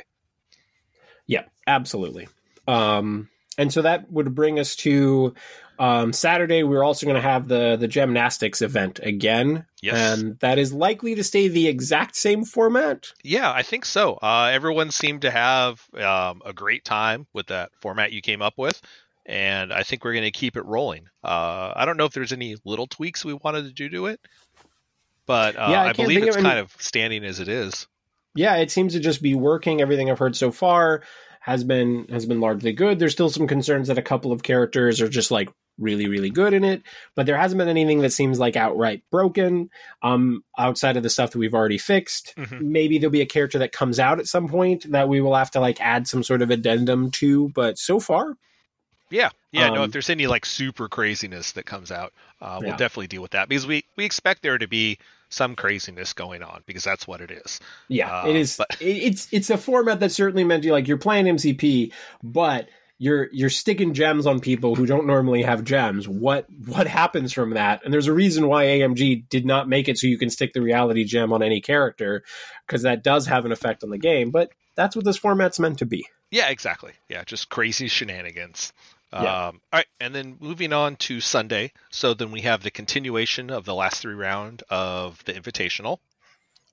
[1.27, 2.29] Yeah, absolutely.
[2.69, 5.35] Um, and so that would bring us to
[5.79, 6.62] um, Saturday.
[6.62, 10.19] We're also going to have the the gymnastics event again, Yes.
[10.19, 13.12] and that is likely to stay the exact same format.
[13.25, 14.14] Yeah, I think so.
[14.23, 18.55] Uh, everyone seemed to have um, a great time with that format you came up
[18.57, 18.81] with,
[19.26, 21.06] and I think we're going to keep it rolling.
[21.22, 24.20] Uh, I don't know if there's any little tweaks we wanted to do to it,
[25.26, 27.86] but uh, Yeah, I I, believe it's of any- kind of standing as it is.
[28.34, 29.80] Yeah, it seems to just be working.
[29.80, 31.02] Everything I've heard so far
[31.40, 32.98] has been has been largely good.
[32.98, 36.52] There's still some concerns that a couple of characters are just like really really good
[36.54, 36.82] in it,
[37.14, 39.70] but there hasn't been anything that seems like outright broken.
[40.02, 42.60] Um, outside of the stuff that we've already fixed, Mhm.
[42.60, 45.50] maybe there'll be a character that comes out at some point that we will have
[45.52, 47.48] to like add some sort of addendum to.
[47.54, 48.36] But so far,
[49.11, 49.69] Yeah, yeah.
[49.71, 52.77] no, Um, if there's any like super craziness that comes out, uh, we'll Yeah.
[52.77, 56.62] definitely deal with that because we we expect there to be some craziness going on
[56.66, 57.61] because that's what it is.
[57.88, 58.57] Yeah, Uh, it is.
[58.57, 61.92] but- it's it's a format that's certainly meant to like you're playing MCP,
[62.23, 66.09] but you're you're sticking gems on people who don't normally have gems.
[66.09, 67.85] What what happens from that?
[67.85, 70.62] And there's a reason why AMG did not make it so you can stick the
[70.62, 72.23] reality gem on any character
[72.66, 74.31] because that does have an effect on the game.
[74.31, 76.07] But that's what this format's meant to be.
[76.31, 76.92] Yeah, exactly.
[77.09, 78.73] Yeah, just crazy shenanigans.
[79.12, 79.49] Yeah.
[79.49, 81.73] Um, all right, and then moving on to Sunday.
[81.90, 85.99] So then we have the continuation of the last three round of the Invitational.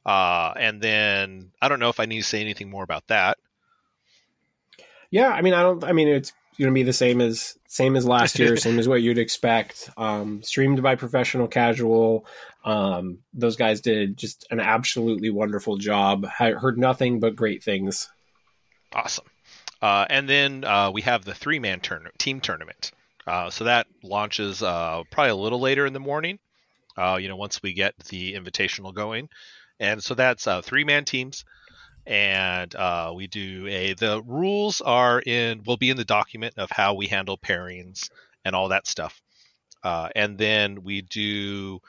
[0.05, 3.37] Uh, and then I don't know if I need to say anything more about that.
[5.09, 5.83] Yeah, I mean, I don't.
[5.83, 8.87] I mean, it's going to be the same as same as last year, same as
[8.87, 9.89] what you'd expect.
[9.95, 12.25] Um, streamed by professional casual.
[12.65, 16.25] Um, those guys did just an absolutely wonderful job.
[16.39, 18.09] I heard nothing but great things.
[18.93, 19.25] Awesome.
[19.83, 22.93] Uh, and then uh, we have the three man turn- team tournament.
[23.27, 26.39] Uh, so that launches uh, probably a little later in the morning,
[26.97, 29.27] uh, you know, once we get the invitational going.
[29.81, 31.43] And so that's uh, three man teams.
[32.05, 32.73] And
[33.13, 37.07] we do a, the rules are in, will be in the document of how we
[37.07, 38.09] handle pairings
[38.45, 39.21] and all that stuff.
[39.83, 41.79] And then we do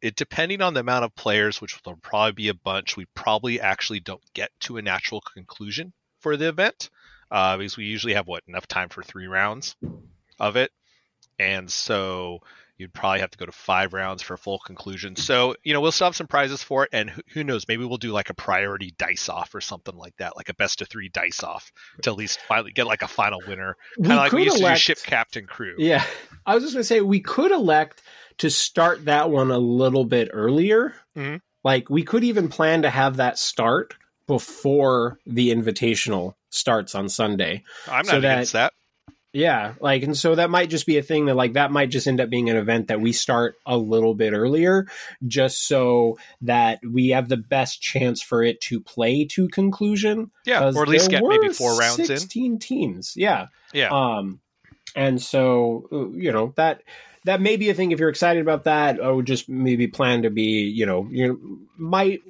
[0.00, 2.96] it depending on the amount of players, which will probably be a bunch.
[2.96, 6.90] We probably actually don't get to a natural conclusion for the event
[7.30, 9.76] uh, because we usually have what enough time for three rounds
[10.38, 10.70] of it,
[11.38, 12.40] and so
[12.78, 15.14] you'd probably have to go to five rounds for a full conclusion.
[15.14, 17.84] So you know we'll still have some prizes for it, and who, who knows, maybe
[17.84, 20.88] we'll do like a priority dice off or something like that, like a best of
[20.88, 24.32] three dice off to at least finally get like a final winner, kind of like
[24.32, 25.74] we used to do ship captain crew.
[25.78, 26.04] Yeah,
[26.46, 28.02] I was just going to say we could elect
[28.38, 30.94] to start that one a little bit earlier.
[31.16, 31.40] Mhm.
[31.64, 33.94] Like we could even plan to have that start
[34.26, 37.62] before the invitational starts on Sunday.
[37.88, 38.72] I'm So not that- against that.
[39.34, 42.06] Yeah, like and so that might just be a thing that like that might just
[42.06, 44.86] end up being an event that we start a little bit earlier
[45.26, 50.30] just so that we have the best chance for it to play to conclusion.
[50.44, 52.20] Yeah, or at least get maybe four rounds 16 in.
[52.20, 53.14] 16 teams.
[53.16, 53.46] Yeah.
[53.72, 53.88] Yeah.
[53.88, 54.40] Um
[54.94, 56.82] and so uh, you know that
[57.24, 59.00] that may be a thing if you're excited about that.
[59.02, 62.20] I would just maybe plan to be, you know, you might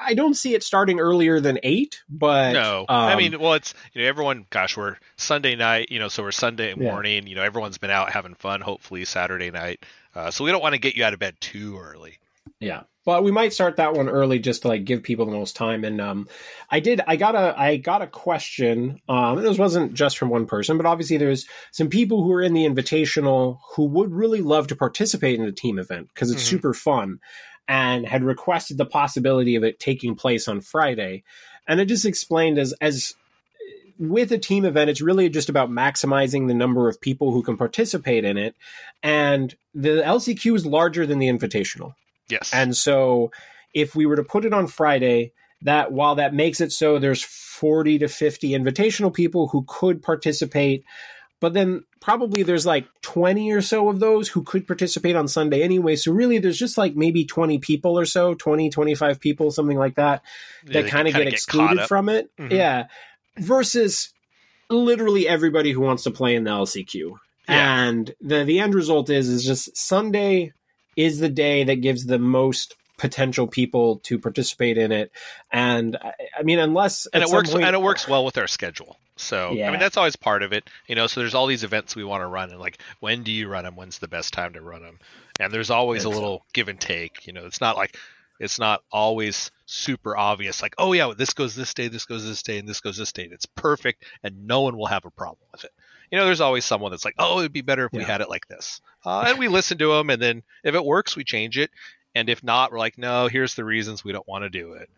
[0.00, 2.86] I don't see it starting earlier than eight, but no.
[2.88, 4.46] Um, I mean, well, it's you know everyone.
[4.50, 7.24] Gosh, we're Sunday night, you know, so we're Sunday morning.
[7.24, 7.28] Yeah.
[7.28, 8.60] You know, everyone's been out having fun.
[8.60, 9.84] Hopefully, Saturday night.
[10.14, 12.18] Uh, so we don't want to get you out of bed too early.
[12.58, 15.56] Yeah, but we might start that one early just to like give people the most
[15.56, 15.84] time.
[15.84, 16.28] And um,
[16.70, 17.00] I did.
[17.06, 17.54] I got a.
[17.58, 19.00] I got a question.
[19.08, 22.54] Um, this wasn't just from one person, but obviously there's some people who are in
[22.54, 26.56] the invitational who would really love to participate in a team event because it's mm-hmm.
[26.56, 27.20] super fun
[27.70, 31.22] and had requested the possibility of it taking place on Friday.
[31.68, 33.14] And it just explained as as
[33.96, 37.56] with a team event, it's really just about maximizing the number of people who can
[37.56, 38.56] participate in it.
[39.04, 41.94] And the LCQ is larger than the invitational.
[42.28, 42.50] Yes.
[42.52, 43.30] And so
[43.72, 47.22] if we were to put it on Friday, that while that makes it so there's
[47.22, 50.82] 40 to 50 invitational people who could participate,
[51.40, 55.62] but then probably there's like 20 or so of those who could participate on Sunday
[55.62, 55.96] anyway.
[55.96, 59.94] So really there's just like maybe 20 people or so, 20, 25 people, something like
[59.94, 60.22] that,
[60.66, 62.30] that kind of get excluded from it.
[62.38, 62.54] Mm-hmm.
[62.54, 62.86] Yeah.
[63.38, 64.12] Versus
[64.68, 67.12] literally everybody who wants to play in the LCQ.
[67.48, 67.84] Yeah.
[67.84, 70.52] And the the end result is is just Sunday
[70.96, 75.10] is the day that gives the most potential people to participate in it.
[75.50, 75.96] And
[76.38, 78.98] I mean, unless and it works point, and it works well with our schedule.
[79.16, 79.68] So yeah.
[79.68, 81.06] I mean, that's always part of it, you know.
[81.06, 83.64] So there's all these events we want to run, and like, when do you run
[83.64, 83.74] them?
[83.74, 84.98] When's the best time to run them?
[85.40, 87.26] And there's always a little give and take.
[87.26, 87.96] You know, it's not like
[88.38, 90.60] it's not always super obvious.
[90.60, 93.12] Like, oh yeah, this goes this day, this goes this day, and this goes this
[93.12, 93.28] day.
[93.32, 95.72] It's perfect, and no one will have a problem with it.
[96.10, 97.98] You know, there's always someone that's like, oh, it'd be better if yeah.
[98.00, 98.80] we had it like this.
[99.06, 101.70] Uh, and we listen to them, and then if it works, we change it.
[102.14, 104.90] And if not, we're like, no, here's the reasons we don't want to do it.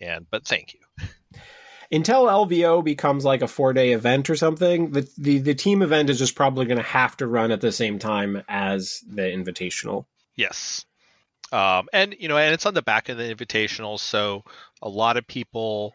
[0.00, 1.08] And but thank you.
[1.90, 6.10] until LVO becomes like a four day event or something, the, the, the team event
[6.10, 10.06] is just probably going to have to run at the same time as the invitational.
[10.34, 10.84] Yes.
[11.52, 13.98] Um, and, you know, and it's on the back of the invitational.
[14.00, 14.42] So
[14.82, 15.94] a lot of people,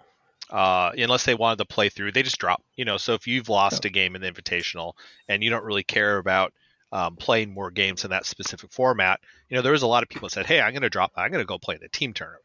[0.50, 2.98] uh, unless they wanted to play through, they just drop, you know.
[2.98, 4.94] So if you've lost a game in the invitational
[5.28, 6.54] and you don't really care about
[6.92, 10.10] um, playing more games in that specific format, you know, there was a lot of
[10.10, 12.14] people that said, Hey, I'm going to drop, I'm going to go play the team
[12.14, 12.44] tournament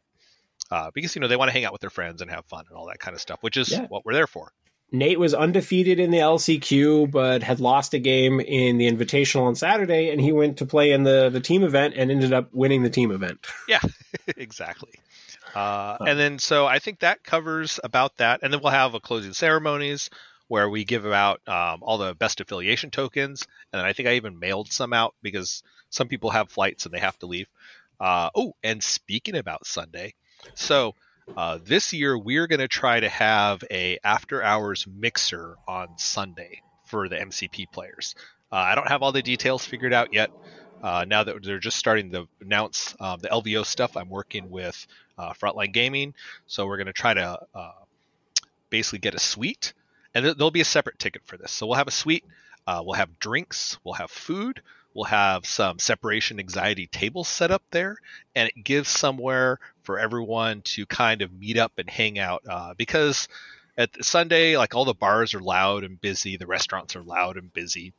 [0.70, 2.64] uh, because you know they want to hang out with their friends and have fun
[2.68, 3.86] and all that kind of stuff, which is yeah.
[3.88, 4.52] what we're there for.
[4.92, 9.56] Nate was undefeated in the LCQ, but had lost a game in the Invitational on
[9.56, 12.82] Saturday, and he went to play in the the team event and ended up winning
[12.82, 13.46] the team event.
[13.68, 13.80] Yeah,
[14.36, 14.92] exactly.
[15.54, 19.00] Uh, and then so I think that covers about that, and then we'll have a
[19.00, 20.10] closing ceremonies
[20.48, 24.38] where we give out um, all the best affiliation tokens, and I think I even
[24.38, 27.48] mailed some out because some people have flights and they have to leave.
[27.98, 30.14] Uh, oh, and speaking about Sunday,
[30.54, 30.94] so
[31.36, 36.60] uh, this year we're going to try to have a after hours mixer on Sunday
[36.84, 38.14] for the MCP players.
[38.52, 40.30] Uh, I don't have all the details figured out yet.
[40.82, 44.86] Uh, now that they're just starting to announce um, the LVO stuff, I'm working with
[45.18, 46.14] uh, Frontline Gaming,
[46.46, 47.72] so we're going to try to uh,
[48.70, 49.72] basically get a suite,
[50.16, 51.52] and th- there'll be a separate ticket for this.
[51.52, 52.24] So we'll have a suite.
[52.66, 53.78] Uh, we'll have drinks.
[53.84, 54.62] We'll have food.
[54.94, 57.98] We'll have some separation anxiety tables set up there,
[58.34, 62.42] and it gives somewhere for everyone to kind of meet up and hang out.
[62.48, 63.28] Uh, because
[63.76, 67.52] at Sunday, like all the bars are loud and busy, the restaurants are loud and
[67.52, 67.92] busy.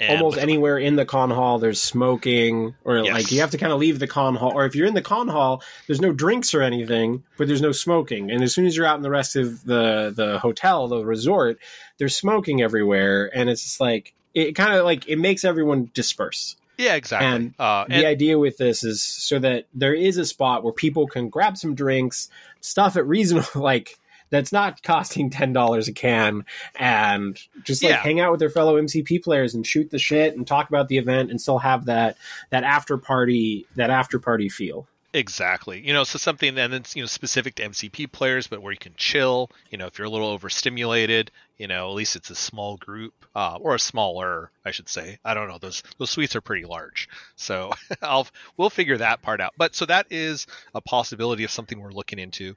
[0.00, 3.14] And Almost anywhere in the con hall, there's smoking, or yes.
[3.14, 4.52] like you have to kind of leave the con hall.
[4.52, 7.70] Or if you're in the con hall, there's no drinks or anything, but there's no
[7.70, 8.30] smoking.
[8.30, 11.58] And as soon as you're out in the rest of the the hotel, the resort,
[11.98, 16.56] there's smoking everywhere, and it's just like it kind of like it makes everyone disperse.
[16.76, 17.28] Yeah, exactly.
[17.28, 20.72] And, uh, and the idea with this is so that there is a spot where
[20.72, 22.28] people can grab some drinks,
[22.60, 23.98] stuff at reasonable like
[24.34, 26.44] that's not costing ten dollars a can,
[26.74, 27.96] and just like yeah.
[27.98, 30.98] hang out with their fellow MCP players and shoot the shit and talk about the
[30.98, 32.16] event and still have that
[32.50, 34.86] that after party that after party feel.
[35.14, 35.80] Exactly.
[35.86, 38.78] You know, so something and it's you know specific to MCP players, but where you
[38.78, 39.48] can chill.
[39.70, 43.14] You know, if you're a little overstimulated, you know, at least it's a small group
[43.36, 45.20] uh, or a smaller, I should say.
[45.24, 45.58] I don't know.
[45.58, 47.70] Those those suites are pretty large, so
[48.02, 48.26] I'll
[48.56, 49.52] we'll figure that part out.
[49.56, 52.56] But so that is a possibility of something we're looking into.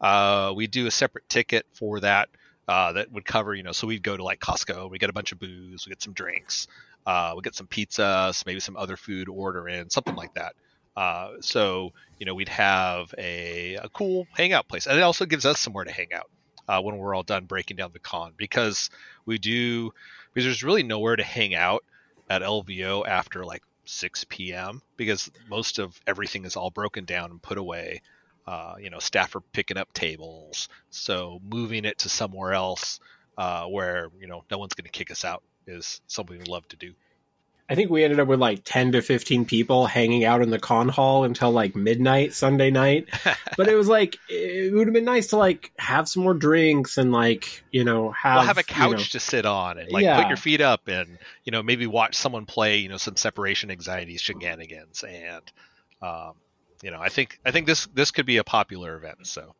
[0.00, 2.28] Uh, we do a separate ticket for that
[2.68, 5.12] uh, that would cover, you know, so we'd go to like Costco, we get a
[5.12, 6.66] bunch of booze, we get some drinks,
[7.06, 10.54] uh, we get some pizza, maybe some other food order in, something like that.
[10.96, 15.44] Uh, so you know we'd have a, a, cool hangout place, and it also gives
[15.44, 16.30] us somewhere to hang out
[16.68, 18.90] uh, when we're all done breaking down the con because
[19.26, 19.92] we do
[20.32, 21.84] because there's really nowhere to hang out
[22.30, 24.82] at LVO after like 6 p.m.
[24.96, 28.00] because most of everything is all broken down and put away.
[28.46, 33.00] Uh, you know, staff are picking up tables, so moving it to somewhere else
[33.38, 36.66] uh, where you know no one's going to kick us out is something we love
[36.68, 36.92] to do.
[37.68, 40.58] I think we ended up with like 10 to 15 people hanging out in the
[40.58, 43.08] con hall until like midnight Sunday night.
[43.56, 46.98] but it was like, it would have been nice to like have some more drinks
[46.98, 49.90] and like, you know, have, well, have a couch you know, to sit on and
[49.90, 50.18] like Yeah.
[50.18, 53.70] put your feet up and, you know, maybe watch someone play, you know, some separation
[53.70, 55.02] anxiety shenanigans.
[55.02, 55.50] And,
[56.02, 56.34] um,
[56.84, 59.26] you know, I think, I think this, this could be a popular event.
[59.26, 59.54] So,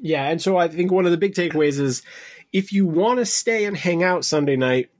[0.00, 2.02] Yeah, and so I think one of the big takeaways is
[2.52, 4.90] if you want to stay and hang out Sunday night,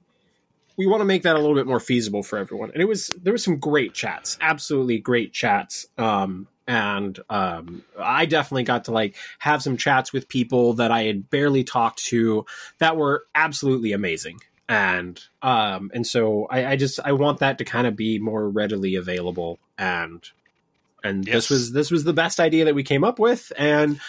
[0.77, 2.71] we want to make that a little bit more feasible for everyone.
[2.71, 5.87] And it was there was some great chats, absolutely great chats.
[5.97, 11.03] Um, and um, I definitely got to like have some chats with people that I
[11.03, 12.45] had barely talked to
[12.77, 14.39] that were absolutely amazing.
[14.69, 18.47] And um, and so I, I just I want that to kind of be more
[18.47, 19.59] readily available.
[19.77, 20.21] And
[21.03, 21.33] and Yes.
[21.35, 23.51] this was this was the best idea that we came up with.
[23.57, 23.99] And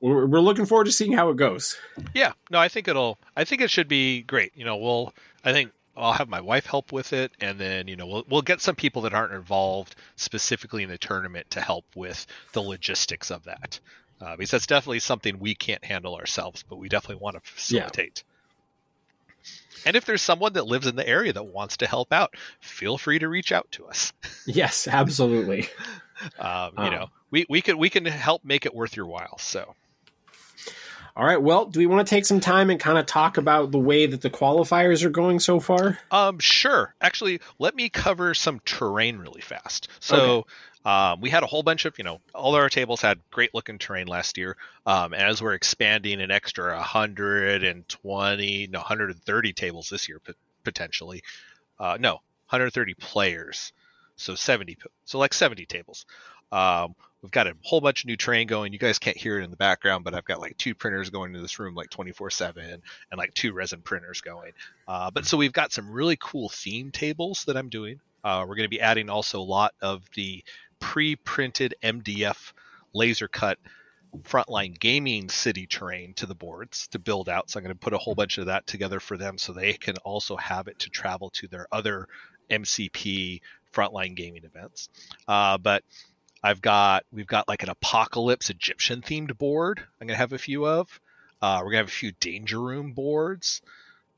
[0.00, 1.76] we're, we're looking forward to seeing how it goes.
[2.14, 3.18] Yeah, no, I think it'll.
[3.36, 4.52] I think it should be great.
[4.54, 5.14] You know, we'll.
[5.44, 8.42] I think I'll have my wife help with it, and then you know we'll we'll
[8.42, 13.30] get some people that aren't involved specifically in the tournament to help with the logistics
[13.30, 13.80] of that,
[14.20, 18.24] uh, because that's definitely something we can't handle ourselves, but we definitely want to facilitate.
[19.86, 22.96] And if there's someone that lives in the area that wants to help out, feel
[22.96, 24.12] free to reach out to us.
[24.46, 25.68] Yes, absolutely.
[26.38, 29.38] Um, you know, we we can we can help make it worth your while.
[29.38, 29.74] So.
[31.16, 31.40] All right.
[31.40, 34.06] Well, do we want to take some time and kind of talk about the way
[34.06, 35.96] that the qualifiers are going so far?
[36.10, 36.92] Um, sure.
[37.00, 39.86] Actually, let me cover some terrain really fast.
[40.00, 40.46] So,
[40.84, 43.78] um, we had a whole bunch of, you know, all our tables had great looking
[43.78, 44.56] terrain last year.
[44.86, 50.20] Um, as we're expanding an extra 120, no, 130 tables this year
[50.62, 51.22] potentially.
[51.78, 52.14] Uh, no,
[52.50, 53.72] 130 players.
[54.16, 56.06] So 70, so like 70 tables.
[56.52, 58.72] Um, we've got a whole bunch of new terrain going.
[58.72, 61.30] You guys can't hear it in the background, but I've got like two printers going
[61.30, 64.52] into this room like 24 7 and like two resin printers going.
[64.86, 68.00] Uh, but so we've got some really cool theme tables that I'm doing.
[68.22, 70.44] Uh, we're going to be adding also a lot of the
[70.80, 72.52] pre-printed MDF
[72.94, 73.58] laser cut
[74.22, 77.50] frontline gaming city terrain to the boards to build out.
[77.50, 79.72] So I'm going to put a whole bunch of that together for them so they
[79.72, 82.06] can also have it to travel to their other
[82.50, 83.40] MCP
[83.74, 84.88] frontline gaming events.
[85.26, 85.82] Uh, but
[86.42, 89.82] I've got we've got like an apocalypse Egyptian themed board.
[90.00, 91.00] I'm to have a few of.
[91.42, 93.60] Uh, we're to have a few danger room boards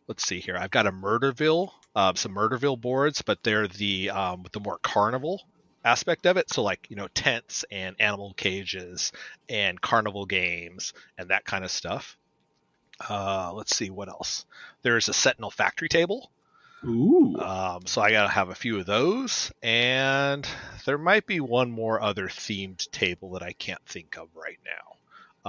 [0.08, 0.56] let's see here.
[0.56, 5.42] I've got a Murderworld, uh, some Murderworld boards, but they're the um, the more carnival
[5.84, 6.50] aspect of it.
[6.50, 9.12] So like you know tents and animal cages
[9.48, 12.16] and carnival games and that kind of stuff.
[13.08, 14.46] Uh, let's see what else.
[14.82, 16.30] There's a Sentinel factory table.
[16.86, 17.36] Ooh.
[17.38, 20.46] Um, so I gotta have a few of those, and
[20.84, 24.96] there might be one more other themed table that I can't think of right now.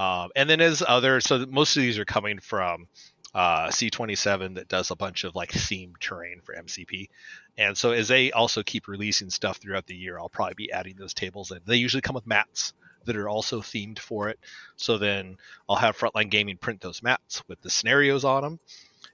[0.02, 2.88] Um, and then as other, so most of these are coming from
[3.34, 7.10] uh, C27 that does a bunch of like themed terrain for MCP.
[7.58, 10.96] And so as they also keep releasing stuff throughout the year, I'll probably be adding
[10.98, 11.60] those tables in.
[11.66, 12.74] They usually come with mats
[13.06, 14.40] that are also themed for it.
[14.76, 18.60] So then I'll have Frontline Gaming print those mats with the scenarios on them.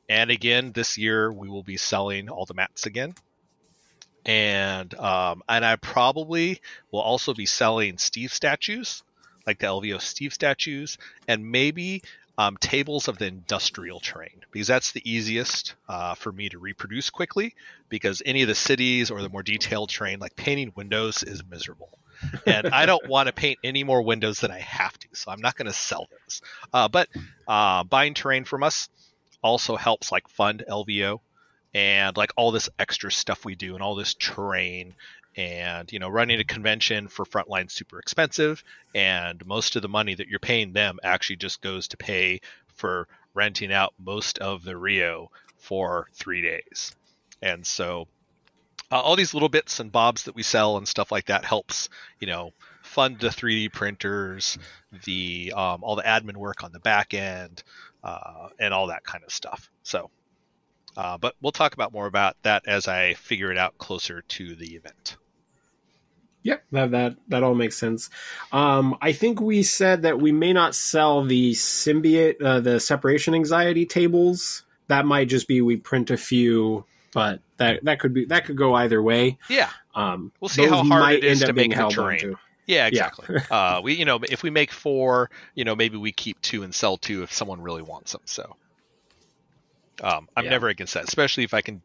[0.10, 3.16] And again, this year we will be selling all the mats again.
[4.26, 9.04] And um, and I probably will also be selling Steve statues,
[9.46, 10.98] like the LVO Steve statues,
[11.28, 12.04] and maybe
[12.38, 17.10] um, tables of the industrial terrain because that's the easiest uh, for me to reproduce
[17.10, 17.54] quickly.
[17.90, 21.90] Because any of the cities or the more detailed terrain, like painting windows, is miserable,
[22.46, 25.08] and I don't want to paint any more windows than I have to.
[25.12, 26.42] So I'm not going to sell those.
[26.72, 27.10] Uh, but
[27.46, 28.88] uh, buying terrain from us
[29.44, 31.20] also helps like fund LVO
[31.74, 34.94] and like all this extra stuff we do and all this terrain
[35.36, 38.64] and you know running a convention for frontline super expensive
[38.94, 43.08] and most of the money that you're paying them actually just goes to pay for
[43.34, 46.96] renting out most of the rio for three days.
[47.42, 48.08] And so
[48.92, 51.90] uh, all these little bits and bobs that we sell and stuff like that helps
[52.20, 52.52] you know
[52.84, 54.58] fund the 3d printers
[55.06, 57.64] the um, all the admin work on the back end
[58.04, 60.10] uh, and all that kind of stuff so
[60.96, 64.56] uh, but we'll talk about more about that as I figure it out closer to
[64.56, 65.18] the event.
[66.44, 68.10] Yep, that that that all makes sense.
[68.52, 73.34] Um, I think we said that we may not sell the symbiote, uh, the separation
[73.34, 74.64] anxiety tables.
[74.88, 78.58] That might just be we print a few, but that that could be that could
[78.58, 79.38] go either way.
[79.50, 82.20] Yeah, Um, We'll see how hard it is to make the terrain.
[82.20, 82.36] onto.
[82.68, 83.28] Yeah, exactly.
[83.50, 86.74] uh, we, you know, if we make four, you know, maybe we keep two and
[86.74, 88.22] sell two if someone really wants them.
[88.26, 88.56] So
[90.02, 90.50] Um, I'm Yeah.
[90.52, 91.84] never against that, especially if I can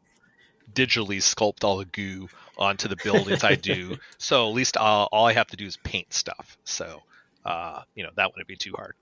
[0.72, 3.96] digitally sculpt all the goo onto the buildings I do.
[4.18, 6.58] So at least uh, all I have to do is paint stuff.
[6.64, 7.02] So
[7.44, 8.94] uh, you know that wouldn't be too hard.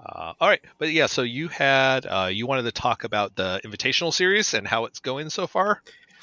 [0.00, 3.60] Uh, all right, but yeah, so you had uh, you wanted to talk about the
[3.64, 5.82] invitational series and how it's going so far.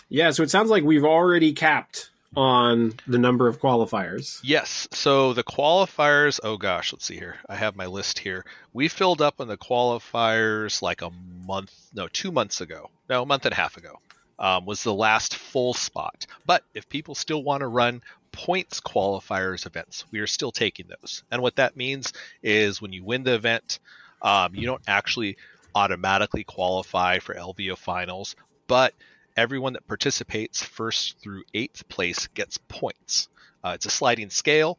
[0.09, 4.39] Yeah, so it sounds like we've already capped on the number of qualifiers.
[4.43, 4.87] Yes.
[4.91, 7.37] So the qualifiers, oh gosh, let's see here.
[7.47, 8.45] I have my list here.
[8.73, 11.11] We filled up on the qualifiers like a
[11.45, 12.89] month, no, two months ago.
[13.09, 13.99] No, a month and a half ago
[14.39, 16.25] um, was the last full spot.
[16.45, 21.23] But if people still want to run points qualifiers events, we are still taking those.
[21.31, 23.79] And what that means is when you win the event,
[24.21, 25.37] um, you don't actually
[25.75, 28.35] automatically qualify for LVO finals,
[28.67, 28.93] but
[29.35, 33.29] everyone that participates first through eighth place gets points.
[33.63, 34.77] Uh, it's a sliding scale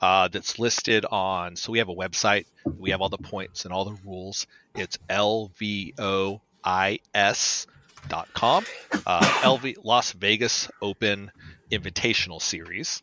[0.00, 1.56] uh, that's listed on.
[1.56, 2.46] So we have a website.
[2.78, 4.46] We have all the points and all the rules.
[4.74, 6.36] It's lvois.com.
[9.06, 11.30] Uh, LV Las Vegas Open
[11.70, 13.02] Invitational Series.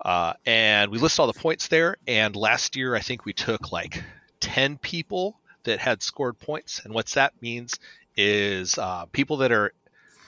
[0.00, 1.96] Uh, and we list all the points there.
[2.06, 4.02] And last year, I think we took like
[4.40, 6.82] 10 people that had scored points.
[6.84, 7.78] And what that means
[8.16, 9.72] is uh, people that are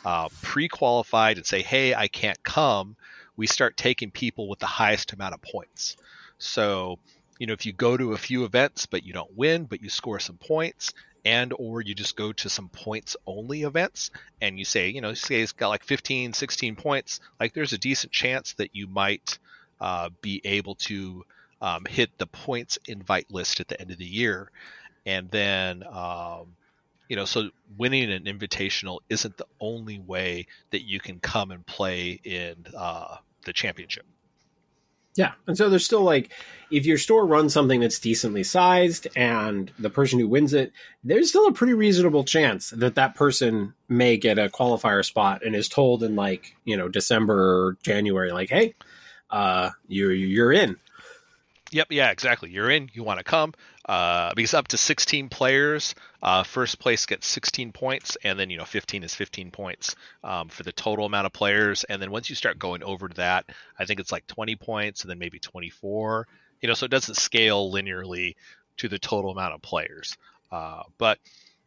[0.06, 2.96] uh, pre-qualified and say, "Hey, I can't come,"
[3.36, 5.96] we start taking people with the highest amount of points.
[6.38, 7.00] So,
[7.40, 9.88] you know, if you go to a few events but you don't win, but you
[9.88, 10.94] score some points,
[11.24, 15.12] and or you just go to some points only events and you say, you know,
[15.14, 19.40] say it's got like 15, 16 points, like there's a decent chance that you might
[19.80, 21.24] uh, be able to
[21.60, 24.52] um, hit the points invite list at the end of the year,
[25.04, 25.82] and then.
[25.82, 26.54] Um,
[27.08, 31.64] you know, so winning an invitational isn't the only way that you can come and
[31.66, 34.04] play in uh, the championship.
[35.16, 35.32] Yeah.
[35.46, 36.30] And so there's still like,
[36.70, 41.30] if your store runs something that's decently sized and the person who wins it, there's
[41.30, 45.70] still a pretty reasonable chance that that person may get a qualifier spot and is
[45.70, 48.74] told in like, you know, December or January, like, hey,
[49.30, 50.76] uh, you're, you're in.
[51.72, 52.50] Yep, yeah, exactly.
[52.50, 52.90] You're in.
[52.92, 53.54] You want to come
[53.86, 58.58] uh, because up to 16 players, uh, first place gets 16 points, and then you
[58.58, 61.84] know 15 is 15 points um, for the total amount of players.
[61.84, 63.46] And then once you start going over to that,
[63.78, 66.26] I think it's like 20 points, and then maybe 24.
[66.60, 68.34] You know, so it doesn't scale linearly
[68.78, 70.16] to the total amount of players.
[70.50, 71.18] Uh, but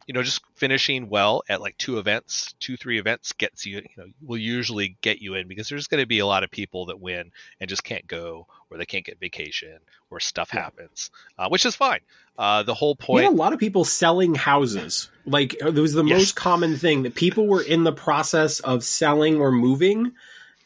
[0.06, 3.76] you know, just finishing well at like two events, two three events gets you.
[3.78, 6.50] You know, will usually get you in because there's going to be a lot of
[6.50, 7.30] people that win
[7.60, 9.78] and just can't go, or they can't get vacation,
[10.10, 10.62] or stuff Yeah.
[10.62, 12.00] happens, uh, which is fine.
[12.38, 13.26] Uh, the whole point.
[13.26, 15.10] a lot of people selling houses.
[15.26, 16.18] Like it was the Yes.
[16.18, 20.12] most common thing that people were in the process of selling or moving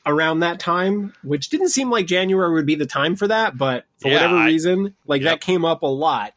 [0.06, 3.86] around that time, which didn't seem like January would be the time for that, but
[4.00, 5.30] for Yeah, whatever I- reason, like Yep.
[5.32, 6.34] that came up a lot.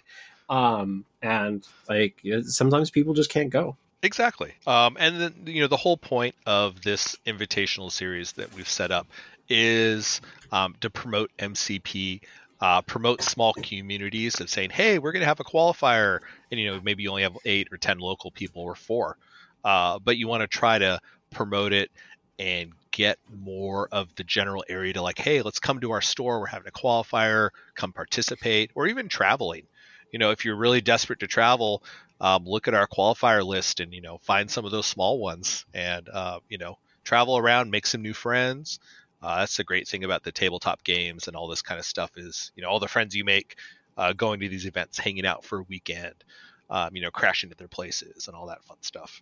[0.50, 3.76] Um, and like sometimes people just can't go.
[4.04, 4.54] Exactly.
[4.66, 8.92] Um, and then you know the whole point of this invitational series that we've set
[8.92, 9.08] up
[9.50, 10.22] is
[10.52, 12.22] um, to promote MCP,
[12.62, 16.20] uh, promote small communities of saying, hey, we're going to have a qualifier,
[16.52, 19.18] and you know maybe you only have eight or ten local people or four,
[19.64, 21.00] uh, but you want to try to
[21.32, 21.92] promote it
[22.40, 26.40] and get more of the general area to like, hey, let's come to our store.
[26.40, 29.64] We're having a qualifier, come participate, or even traveling.
[30.12, 31.84] You know, if you're really desperate to travel,
[32.20, 35.66] um, look at our qualifier list and you know find some of those small ones
[35.74, 38.80] and uh, you know travel around make some new friends.
[39.22, 42.12] Uh, that's the great thing about the tabletop games and all this kind of stuff
[42.18, 43.56] is you know all the friends you make
[43.98, 46.24] uh, going to these events hanging out for a weekend
[46.70, 49.22] um, you know crashing at their places and all that fun stuff.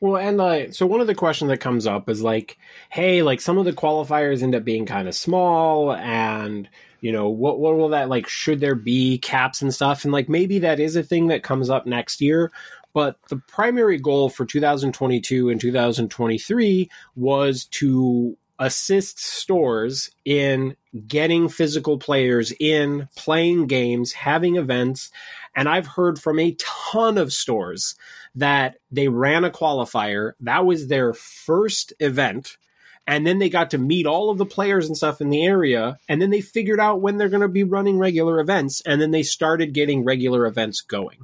[0.00, 2.58] Well, and uh, so one of the questions that comes up is like,
[2.90, 6.68] hey, like some of the qualifiers end up being kind of small, and
[7.02, 8.28] you know, what what will that like?
[8.28, 10.04] Should there be caps and stuff?
[10.04, 12.50] And like maybe that is a thing that comes up next year.
[12.94, 20.76] But the primary goal for 2022 and 2023 was to assist stores in
[21.08, 25.10] getting physical players in, playing games, having events.
[25.56, 27.96] And I've heard from a ton of stores
[28.36, 30.34] that they ran a qualifier.
[30.38, 32.58] That was their first event.
[33.06, 35.98] And then they got to meet all of the players and stuff in the area.
[36.08, 38.80] And then they figured out when they're going to be running regular events.
[38.86, 41.18] And then they started getting regular events going.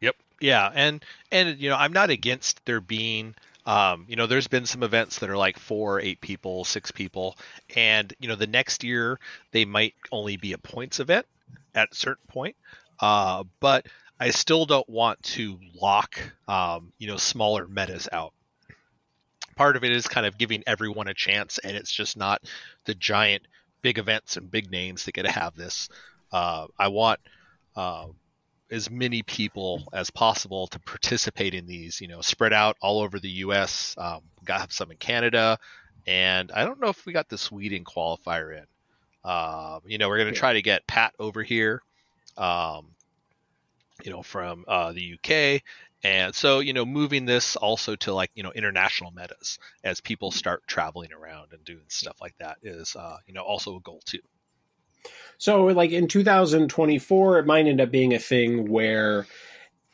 [0.00, 0.16] Yep.
[0.40, 3.34] Yeah, and and you know, I'm not against there being
[3.66, 7.38] um, you know, there's been some events that are like four, eight people, six people,
[7.74, 9.18] and you know, the next year
[9.52, 11.26] they might only be a points event
[11.74, 12.56] at a certain point.
[13.00, 13.86] Uh, but
[14.20, 18.33] I still don't want to lock um, you know, smaller metas out.
[19.56, 22.42] Part of it is kind of giving everyone a chance, and it's just not
[22.84, 23.46] the giant
[23.82, 25.88] big events and big names that get to have this.
[26.32, 27.20] Uh, I want
[27.76, 28.06] uh,
[28.70, 32.00] as many people as possible to participate in these.
[32.00, 33.94] You know, spread out all over the U.S.
[33.98, 35.58] Um, got some in Canada,
[36.06, 38.64] and I don't know if we got the Sweden qualifier in.
[39.24, 41.80] Um, you know, we're going to try to get Pat over here,
[42.36, 42.88] um,
[44.02, 45.62] you know, from uh, the UK.
[46.04, 50.30] And so, you know, moving this also to like, you know, international metas as people
[50.30, 54.02] start traveling around and doing stuff like that is, uh, you know, also a goal
[54.04, 54.20] too.
[55.38, 59.26] So, like in 2024, it might end up being a thing where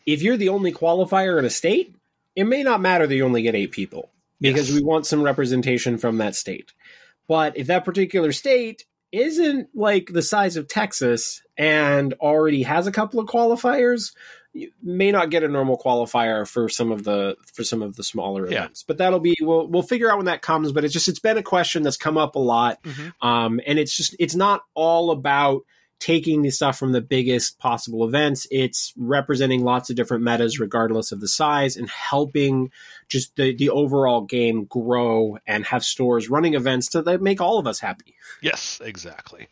[0.04, 1.94] if you're the only qualifier in a state,
[2.34, 4.80] it may not matter that you only get eight people because yes.
[4.80, 6.72] we want some representation from that state.
[7.28, 12.92] But if that particular state isn't like the size of Texas and already has a
[12.92, 14.12] couple of qualifiers,
[14.52, 18.02] you may not get a normal qualifier for some of the for some of the
[18.02, 18.58] smaller yeah.
[18.58, 18.84] events.
[18.86, 20.72] But that'll be we'll we'll figure out when that comes.
[20.72, 23.26] But it's just it's been a question that's come up a lot, mm-hmm.
[23.26, 25.62] um, and it's just it's not all about
[26.00, 28.46] taking the stuff from the biggest possible events.
[28.50, 32.72] It's representing lots of different metas, regardless of the size, and helping
[33.08, 37.66] just the, the overall game grow and have stores running events to make all of
[37.66, 38.14] us happy.
[38.40, 39.48] Yes, exactly.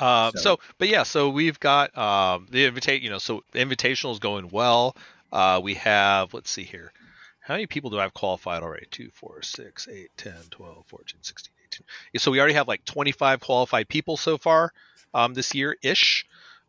[0.00, 0.38] Uh, so.
[0.38, 0.60] so.
[0.78, 3.04] but yeah, so we've got um, the invitation.
[3.04, 4.96] You know, so the invitational is going well.
[5.32, 6.92] Uh, we have, let's see here,
[7.40, 8.86] how many people do I have qualified already?
[8.90, 12.20] 2, 4, 6, 8, 10, 12, 14, 16, 18.
[12.20, 14.72] So we already have like 25 qualified people so far
[15.14, 16.26] um, this year ish.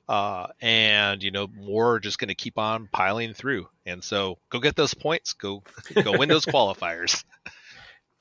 [0.10, 4.38] Uh, and you know more are just going to keep on piling through and so
[4.50, 5.64] go get those points go
[6.04, 7.24] go win those qualifiers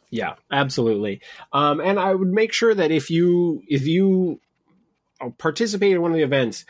[0.09, 1.21] yeah absolutely
[1.53, 4.39] um, and i would make sure that if you if you
[5.39, 6.65] participate in one of the events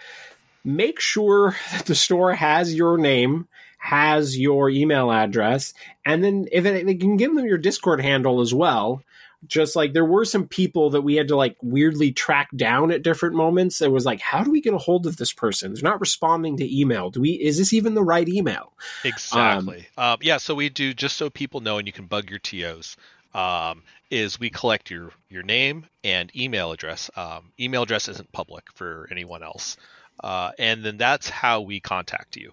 [0.64, 3.46] make sure that the store has your name
[3.78, 5.72] has your email address
[6.05, 9.03] and then if it, it can give them your discord handle as well
[9.46, 13.03] just like there were some people that we had to like weirdly track down at
[13.03, 13.80] different moments.
[13.80, 15.72] It was like, how do we get a hold of this person?
[15.72, 17.11] They're not responding to email.
[17.11, 17.30] Do we?
[17.30, 18.72] Is this even the right email?
[19.05, 19.86] Exactly.
[19.96, 20.36] Um, um, yeah.
[20.36, 22.96] So we do just so people know, and you can bug your tos.
[23.32, 27.11] Um, is we collect your your name and email address.
[27.16, 29.76] Um, email address isn't public for anyone else,
[30.22, 32.52] uh, and then that's how we contact you.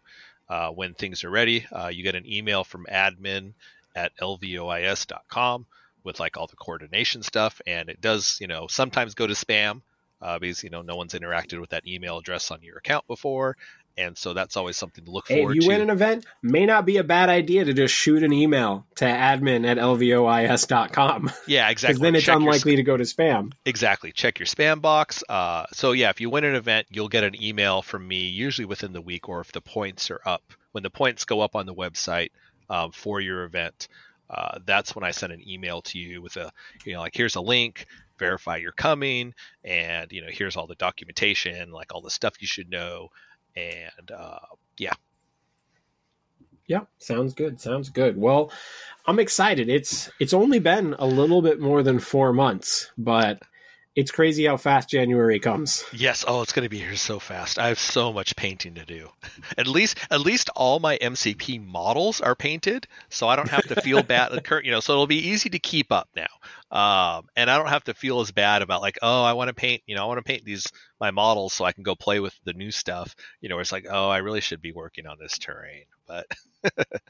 [0.50, 3.54] Uh, when things are ready, uh, you get an email from admin
[3.96, 5.66] at lvois.com
[6.04, 9.82] with like all the coordination stuff, and it does you know sometimes go to spam
[10.22, 13.58] uh, because you know no one's interacted with that email address on your account before,
[13.98, 15.68] and so that's always something to look hey, forward if you to.
[15.68, 19.06] win an event, may not be a bad idea to just shoot an email to
[19.06, 21.32] admin at lvois.com.
[21.48, 21.94] Yeah, exactly.
[21.94, 23.54] Because then it's Check unlikely to go to spam.
[23.66, 24.12] Exactly.
[24.12, 25.24] Check your spam box.
[25.28, 28.66] Uh, so yeah, if you win an event, you'll get an email from me usually
[28.66, 30.44] within the week, or if the points are up.
[30.74, 32.30] When the points go up on the website
[32.70, 33.88] um, for your event,
[34.30, 36.52] uh, that's when I send an email to you with a,
[36.86, 37.88] you know, like here's a link,
[38.20, 39.34] verify you're coming,
[39.64, 43.10] and you know here's all the documentation, like all the stuff you should know,
[43.58, 44.40] and uh,
[44.78, 44.94] yeah.
[46.68, 47.60] Yeah, sounds good.
[47.62, 48.18] Sounds good.
[48.18, 48.52] Well,
[49.06, 49.70] I'm excited.
[49.70, 53.42] It's it's only been a little bit more than four months, but
[53.98, 55.84] it's crazy how fast January comes.
[55.92, 56.24] Yes.
[56.28, 57.58] Oh, it's going to be here so fast.
[57.58, 59.10] I have so much painting to do.
[59.58, 63.82] at least, at least all my MCP models are painted, so I don't have to
[63.82, 64.40] feel bad.
[64.64, 66.28] You know, so it'll be easy to keep up now.
[66.70, 69.56] Um, and I don't have to feel as bad about like, oh, I want to
[69.56, 69.82] paint.
[69.88, 70.68] You know, I want to paint these
[71.02, 73.16] my models so I can go play with the new stuff.
[73.42, 76.28] You know, it's like, oh, I really should be working on this terrain, but.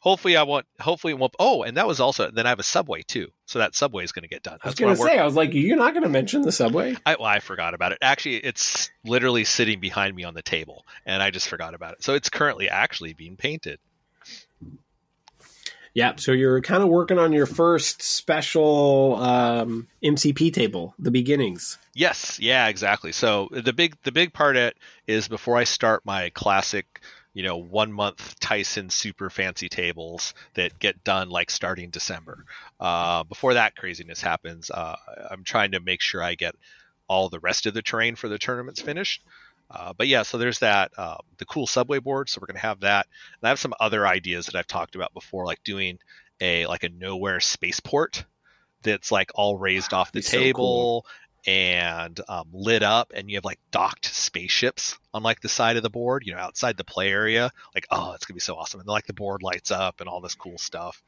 [0.00, 2.64] hopefully I want hopefully it won't oh and that was also then I have a
[2.64, 4.58] subway too so that subway is going to get done.
[4.62, 6.96] I was going to say I was like you're not going to mention the subway.
[7.04, 7.98] I well, I forgot about it.
[8.02, 12.04] Actually, it's literally sitting behind me on the table and I just forgot about it.
[12.04, 13.78] So it's currently actually being painted.
[15.94, 21.78] Yeah, so you're kind of working on your first special um, MCP table, the beginnings.
[21.94, 23.12] Yes, yeah, exactly.
[23.12, 24.76] So the big the big part it
[25.06, 27.00] is before I start my classic
[27.34, 32.44] you know one month Tyson super fancy tables that get done like starting December.
[32.80, 34.96] Uh, before that craziness happens, uh,
[35.30, 36.54] I'm trying to make sure I get
[37.08, 39.22] all the rest of the terrain for the tournaments finished.
[39.70, 42.28] Uh, but yeah, so there's that uh, the cool subway board.
[42.28, 43.06] So we're gonna have that,
[43.40, 45.98] and I have some other ideas that I've talked about before, like doing
[46.40, 48.24] a like a Knowhere spaceport
[48.82, 50.46] that's like all raised off the table.
[50.46, 51.06] So cool
[51.46, 55.82] and um, lit up and you have like docked spaceships on like the side of
[55.82, 58.80] the board you know outside the play area like oh it's gonna be so awesome.
[58.80, 61.02] And like the board lights up and all this cool stuff.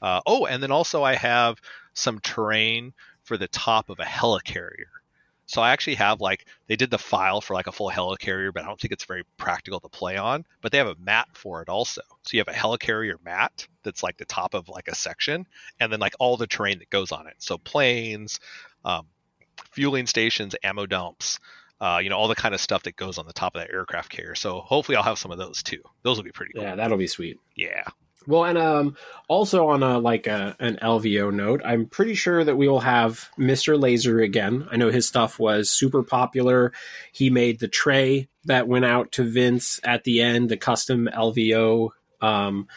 [0.00, 1.60] Uh, oh and then also i have
[1.94, 2.92] some terrain
[3.24, 4.90] for the top of a helicarrier.
[5.46, 8.62] So i actually have like they did the file for like a full helicarrier but
[8.62, 11.60] i don't think it's very practical to play on but they have a mat for
[11.60, 12.02] it also.
[12.22, 15.46] So you have a helicarrier mat that's like the top of like a section
[15.80, 17.34] and then like all the terrain that goes on it.
[17.38, 18.38] So planes
[18.84, 19.06] um,
[19.70, 21.38] fueling stations, ammo dumps,
[21.80, 23.72] uh, you know, all the kind of stuff that goes on the top of that
[23.72, 24.34] aircraft carrier.
[24.34, 25.82] So hopefully I'll have some of those too.
[26.02, 26.62] Those will be pretty cool.
[26.62, 27.40] Yeah, that'll be sweet.
[27.56, 27.84] Yeah.
[28.26, 28.96] Well, and um,
[29.26, 33.28] also on a like a, an LVO note, I'm pretty sure that we will have
[33.36, 33.80] Mr.
[33.80, 34.68] Laser again.
[34.70, 36.72] I know his stuff was super popular.
[37.10, 41.90] He made the tray that went out to Vince at the end, the custom LVO
[42.20, 42.68] um,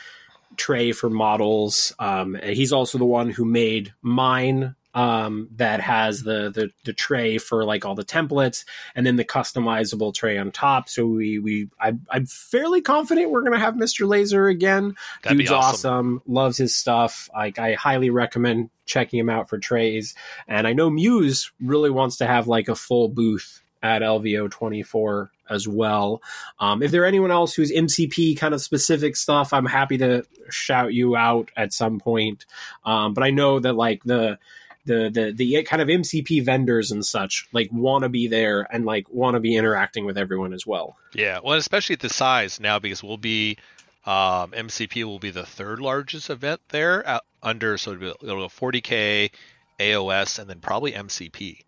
[0.58, 1.94] tray for models.
[2.00, 6.94] Um, and he's also the one who made mine um, that has the, the the
[6.94, 8.66] tray for like all the templates,
[8.96, 10.90] and then the customizable tray on top.
[10.90, 14.08] So we we I, I'm fairly confident we're gonna have Mr.
[14.08, 14.96] Laser again.
[15.22, 15.92] That'd Dude's awesome.
[15.92, 16.22] awesome.
[16.26, 17.30] Loves his stuff.
[17.36, 20.16] Like I highly recommend checking him out for trays.
[20.48, 25.32] And I know Muse really wants to have like a full booth at LVO 24
[25.50, 26.22] as well.
[26.60, 30.24] Um, if there are anyone else who's MCP kind of specific stuff, I'm happy to
[30.50, 32.46] shout you out at some point.
[32.84, 34.40] Um, but I know that like the
[34.86, 38.86] the the the kind of MCP vendors and such like want to be there and
[38.86, 40.96] like want to be interacting with everyone as well.
[41.14, 43.58] Yeah, well, especially at the size now because we'll be
[44.06, 48.48] um, MCP will be the third largest event there uh, under so it'll be, it'll
[48.48, 49.32] go 40k,
[49.80, 51.62] AOS, and then probably MCP.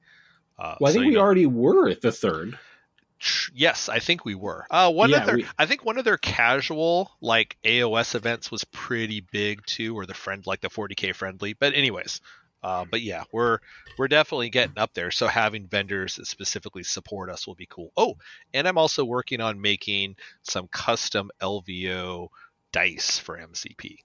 [0.60, 2.58] Uh, Well, I think you we know, already were at the third.
[3.54, 4.68] Yes, I think we were.
[4.70, 8.52] Uh, one Yeah, of their, we- I think one of their casual like AOS events
[8.52, 11.54] was pretty big too, or the friend like the 40k friendly.
[11.54, 12.22] But anyways,
[12.64, 13.60] uh, but yeah, we're
[13.98, 15.12] we're definitely getting up there.
[15.12, 17.92] So having vendors that specifically support us will be cool.
[17.98, 18.16] Oh,
[18.54, 22.30] and I'm also working on making some custom LVO
[22.72, 23.98] dice for MCP.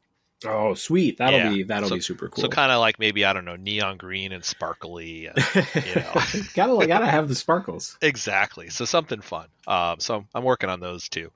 [0.44, 1.18] Oh, sweet!
[1.18, 1.48] That'll Yeah.
[1.50, 2.42] be that'll So- be super cool.
[2.42, 5.26] So kind of like maybe I don't know, neon green and sparkly.
[5.26, 5.38] And,
[5.74, 6.12] you know.
[6.54, 7.96] gotta gotta have the sparkles.
[8.02, 8.68] Exactly.
[8.70, 9.46] So something fun.
[9.68, 11.30] Um, so I'm working on those too.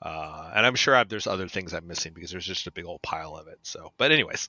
[0.00, 2.84] Uh, and I'm sure I've, there's other things I'm missing because there's just a big
[2.84, 3.58] old pile of it.
[3.62, 4.48] So, but anyways,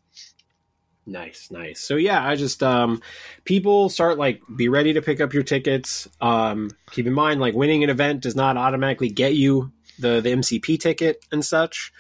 [1.07, 1.79] Nice, nice.
[1.79, 3.01] So yeah, I just um
[3.45, 6.07] people start like be ready to pick up your tickets.
[6.19, 10.31] Um keep in mind like winning an event does not automatically get you the the
[10.31, 11.93] MCP ticket and such.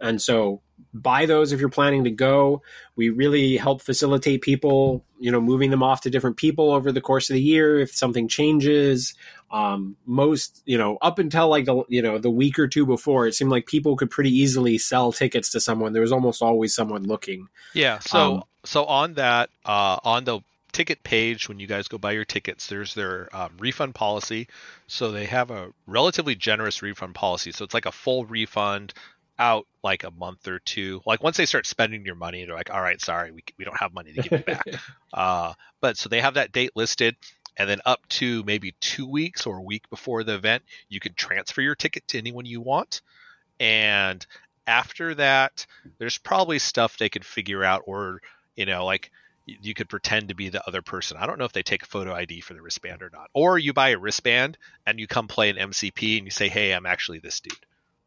[0.00, 0.62] And so
[0.94, 2.62] buy those if you're planning to go.
[2.94, 7.00] We really help facilitate people, you know, moving them off to different people over the
[7.00, 9.14] course of the year if something changes.
[9.50, 13.26] Um most, you know, up until like the you know, the week or two before,
[13.26, 15.92] it seemed like people could pretty easily sell tickets to someone.
[15.94, 17.48] There was almost always someone looking.
[17.74, 17.98] yeah.
[17.98, 20.40] So Um, so on that uh, on the
[20.72, 24.48] ticket page when you guys go buy your tickets, there's their um, refund policy.
[24.86, 27.52] So they have a relatively generous refund policy.
[27.52, 28.94] So it's like a full refund
[29.38, 31.02] out like a month or two.
[31.04, 33.78] Like once they start spending your money, they're like, all right, sorry, we, we don't
[33.78, 34.66] have money to give you back.
[35.12, 35.52] Uh,
[35.82, 37.14] but so they have that date listed,
[37.58, 41.12] and then up to maybe two weeks or a week before the event, you can
[41.12, 43.02] transfer your ticket to anyone you want.
[43.60, 44.26] And
[44.66, 45.66] after that,
[45.98, 48.22] there's probably stuff they could figure out, or
[48.56, 49.10] you know, like
[49.46, 51.16] you could pretend to be the other person.
[51.16, 53.28] I don't know if they take a photo ID for the wristband or not.
[53.32, 56.72] Or you buy a wristband and you come play an MCP and you say, "Hey,
[56.72, 57.54] I'm actually this dude."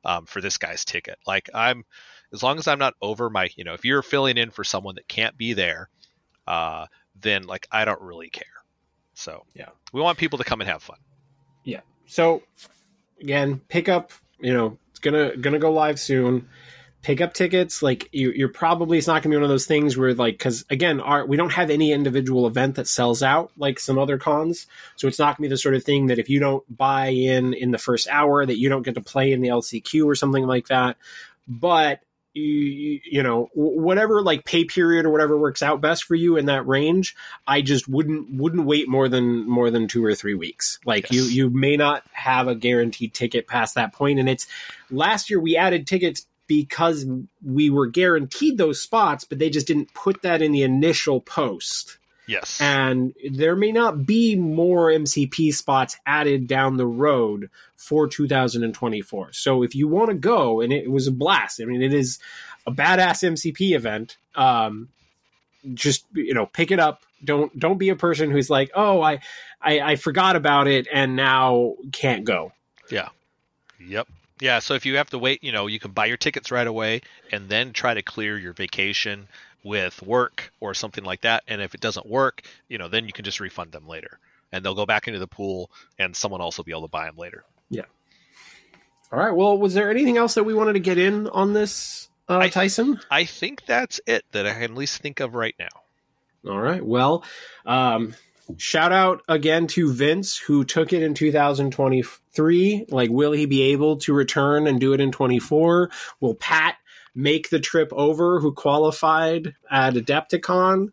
[0.06, 1.18] Um, for this guy's ticket.
[1.26, 1.84] Like I'm,
[2.32, 4.96] as long as I'm not over my, you know, if you're filling in for someone
[4.96, 5.89] that can't be there,
[6.46, 6.86] uh,
[7.20, 8.46] then like I don't really care.
[9.16, 9.70] So Yeah.
[9.93, 10.98] we want people to come and have fun.
[11.64, 11.82] Yeah.
[12.06, 12.43] So
[13.20, 14.12] again, pick up.
[14.39, 16.50] You know, it's gonna gonna go live soon.
[17.06, 17.84] Pick up tickets.
[17.84, 20.66] Like you, you're probably it's not gonna be one of those things where like because
[20.72, 24.66] again, our we don't have any individual event that sells out like some other cons.
[24.95, 27.53] So it's not gonna be the sort of thing that if you don't buy in
[27.53, 30.47] in the first hour, that you don't get to play in the LCQ or something
[30.47, 30.97] like that.
[31.47, 31.99] But
[32.34, 36.47] you, you know whatever like pay period or whatever works out best for you in
[36.47, 37.16] that range
[37.47, 40.80] I just wouldn't wouldn't wait more than more than two or three weeks.
[40.86, 41.14] Like Yes.
[41.14, 43.93] you you may not have a guaranteed ticket past that.
[43.99, 44.47] And it's
[44.89, 47.06] last year we added tickets because
[47.43, 51.98] we were guaranteed those spots, but they just didn't put that in the initial post.
[52.28, 52.60] Yes.
[52.60, 59.34] And there may not be more MCP spots added down the road for 2024.
[59.34, 61.62] So if you want to go, and it was a blast.
[61.62, 62.20] I mean, it is
[62.66, 64.18] a badass MCP event.
[64.34, 64.89] Um,
[65.74, 67.04] just you know, pick it up.
[67.24, 69.20] Don't don't be a person who's like, oh, I
[69.62, 72.52] I, I forgot about it and now can't go.
[72.89, 73.10] Yeah.
[73.80, 74.08] Yep.
[74.41, 76.67] Yeah, so if you have to wait, you know, you can buy your tickets right
[76.67, 79.27] away and then try to clear your vacation
[79.63, 81.43] with work or something like that.
[81.47, 84.19] And if it doesn't work, you know, then you can just refund them later.
[84.51, 87.05] And they'll go back into the pool and someone else will be able to buy
[87.05, 87.43] them later.
[87.69, 87.86] Yeah.
[89.11, 89.33] All right.
[89.33, 92.49] Well, was there anything else that we wanted to get in on this, uh, I-
[92.49, 92.99] Tyson?
[93.09, 95.69] I think that's it that I can at least think of right now.
[96.51, 96.86] All right.
[96.86, 97.23] Well,
[97.65, 98.13] um,
[98.58, 102.86] shout out again to Vince who took it in 2023.
[102.89, 105.89] Like, will he be able to return and do it in 24?
[106.20, 106.78] Will Pat
[107.14, 110.91] make the trip over who qualified at Adepticon?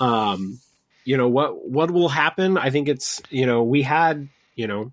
[0.00, 0.60] Um,
[1.04, 2.56] you know what what will happen?
[2.56, 4.92] I think it's you know we had you know,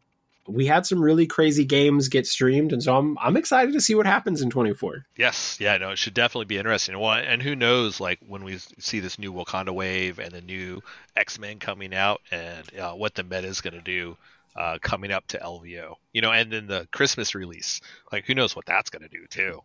[0.49, 3.95] we had some really crazy games get streamed, and so I'm I'm excited to see
[3.95, 5.05] what happens in 24.
[5.17, 6.97] Yes, yeah, no, it should definitely be interesting.
[6.99, 10.81] Well, and who knows, like when we see this new Wakanda wave and the new
[11.15, 14.17] X Men coming out, and uh, what the meta is going to do
[14.55, 17.81] uh, coming up to LVO, you know, and then the Christmas release,
[18.11, 19.61] like who knows what that's going to do too.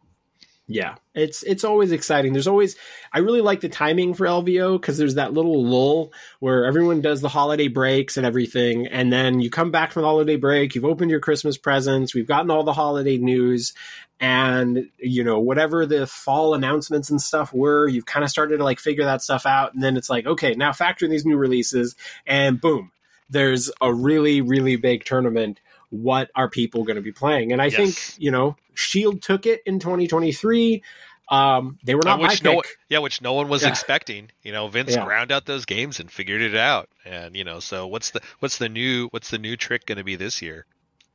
[0.66, 2.32] Yeah, it's it's always exciting.
[2.32, 2.76] There's always
[3.12, 6.10] I really like the timing for LVO because there's that little lull
[6.40, 10.08] where everyone does the holiday breaks and everything, and then you come back from the
[10.08, 10.74] holiday break.
[10.74, 12.14] You've opened your Christmas presents.
[12.14, 13.74] We've gotten all the holiday news,
[14.20, 18.64] and you know whatever the fall announcements and stuff were, you've kind of started to
[18.64, 21.36] like figure that stuff out, and then it's like okay, now factor in these new
[21.36, 21.94] releases,
[22.26, 22.90] and boom,
[23.28, 25.60] there's a really really big tournament
[25.94, 27.52] what are people going to be playing?
[27.52, 27.76] And I yes.
[27.76, 30.82] think, you know, Shield took it in 2023.
[31.28, 32.76] Um, they were not which my no, pick.
[32.88, 33.68] Yeah, which no one was yeah.
[33.68, 34.30] expecting.
[34.42, 35.04] You know, Vince yeah.
[35.04, 36.88] ground out those games and figured it out.
[37.04, 40.04] And you know, so what's the what's the new what's the new trick going to
[40.04, 40.66] be this year?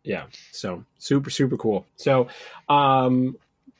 [0.04, 1.86] Yeah, so super super cool.
[1.98, 2.28] So,
[2.70, 3.38] um,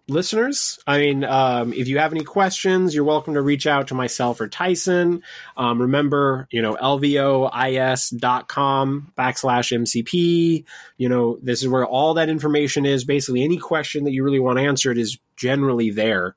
[0.10, 3.94] listeners, I mean, um, if you have any questions, you're welcome to reach out to
[3.94, 5.24] myself or Tyson.
[5.56, 7.54] Um, remember, you know, lvois.com
[9.18, 10.66] backslash MCP.
[10.98, 13.04] You know, this is where all that information is.
[13.04, 16.36] Basically, any question that you really want answered is generally there.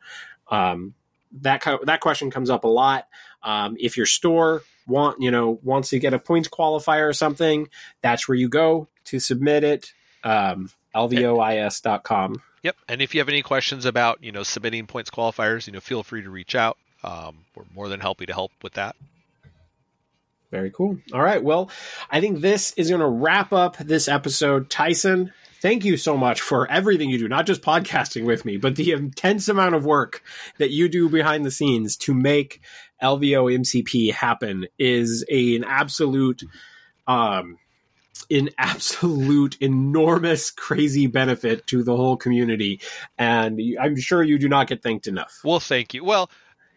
[0.50, 0.94] Um,
[1.40, 3.08] that, that question comes up a lot.
[3.42, 7.68] Um, if your store want, you know, wants to get a points qualifier or something,
[8.02, 9.92] that's where you go to submit it.
[10.24, 12.42] Um, lvois.com.
[12.62, 12.76] Yep.
[12.88, 16.02] And if you have any questions about, you know, submitting points qualifiers, you know, feel
[16.02, 16.78] free to reach out.
[17.02, 18.94] Um, we're more than happy to help with that.
[20.50, 20.98] Very cool.
[21.12, 21.42] All right.
[21.42, 21.70] Well,
[22.10, 24.68] I think this is going to wrap up this episode.
[24.68, 28.76] Tyson, thank you so much for everything you do, not just podcasting with me, but
[28.76, 30.22] the intense amount of work
[30.58, 32.60] that you do behind the scenes to make
[33.02, 36.42] LVO MCP happen is a, an absolute
[37.06, 37.56] um,
[38.30, 42.80] an absolute enormous crazy benefit to the whole community.
[43.18, 45.40] And i'm sure you do not get thanked enough.
[45.44, 46.04] Well thank you.
[46.04, 46.30] Well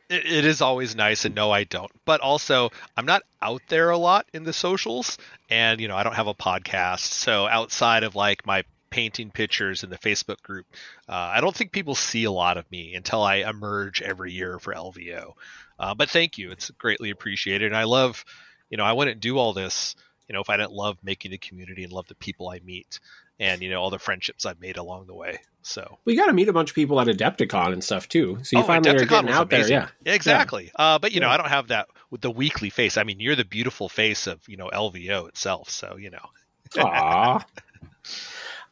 [0.07, 1.91] it, is always nice and no i don't.
[2.05, 5.17] But also i'm not out there a lot in the socials
[5.49, 6.99] and you know i don't have a podcast.
[6.99, 10.65] So outside of like my painting pictures in the facebook group
[11.09, 14.57] uh, i don't think people see a lot of me until i emerge every year
[14.57, 15.33] for lvo
[15.79, 16.51] uh, but thank you.
[16.51, 17.67] It's greatly appreciated.
[17.67, 18.23] And i love
[18.69, 19.95] you know i wouldn't do all this
[20.27, 22.99] you know, if I didn't love making the community and love the people I meet
[23.39, 25.39] and, you know, all the friendships I've made along the way.
[25.61, 28.39] So we got to meet a bunch of people at Adepticon and stuff too.
[28.43, 29.69] So you oh, finally Adepticon are getting out amazing.
[29.69, 29.91] there.
[30.05, 30.65] Yeah, exactly.
[30.65, 30.95] Yeah.
[30.95, 32.97] Uh, but you know, I don't have that with the weekly face.
[32.97, 35.69] I mean, you're the beautiful face of, you know, LVO itself.
[35.69, 36.25] So, you know,
[36.75, 37.43] Aww.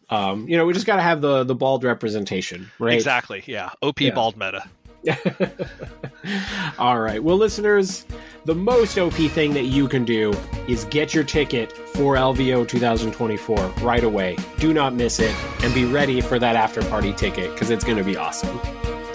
[0.10, 2.94] um, you know, we just got to have the, the bald representation, right?
[2.94, 3.44] Exactly.
[3.48, 3.72] Yeah.
[3.82, 4.14] OP yeah.
[4.14, 4.64] bald meta.
[6.80, 7.22] All right.
[7.24, 8.06] Well, listeners,
[8.46, 10.34] the most OP thing that you can do
[10.68, 14.38] is get your ticket for LVO 2024 right away.
[14.58, 17.98] Do not miss it and be ready for that after party ticket because it's going
[17.98, 18.60] to be awesome.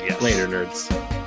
[0.01, 0.21] Yes.
[0.21, 1.18] Later, nerds.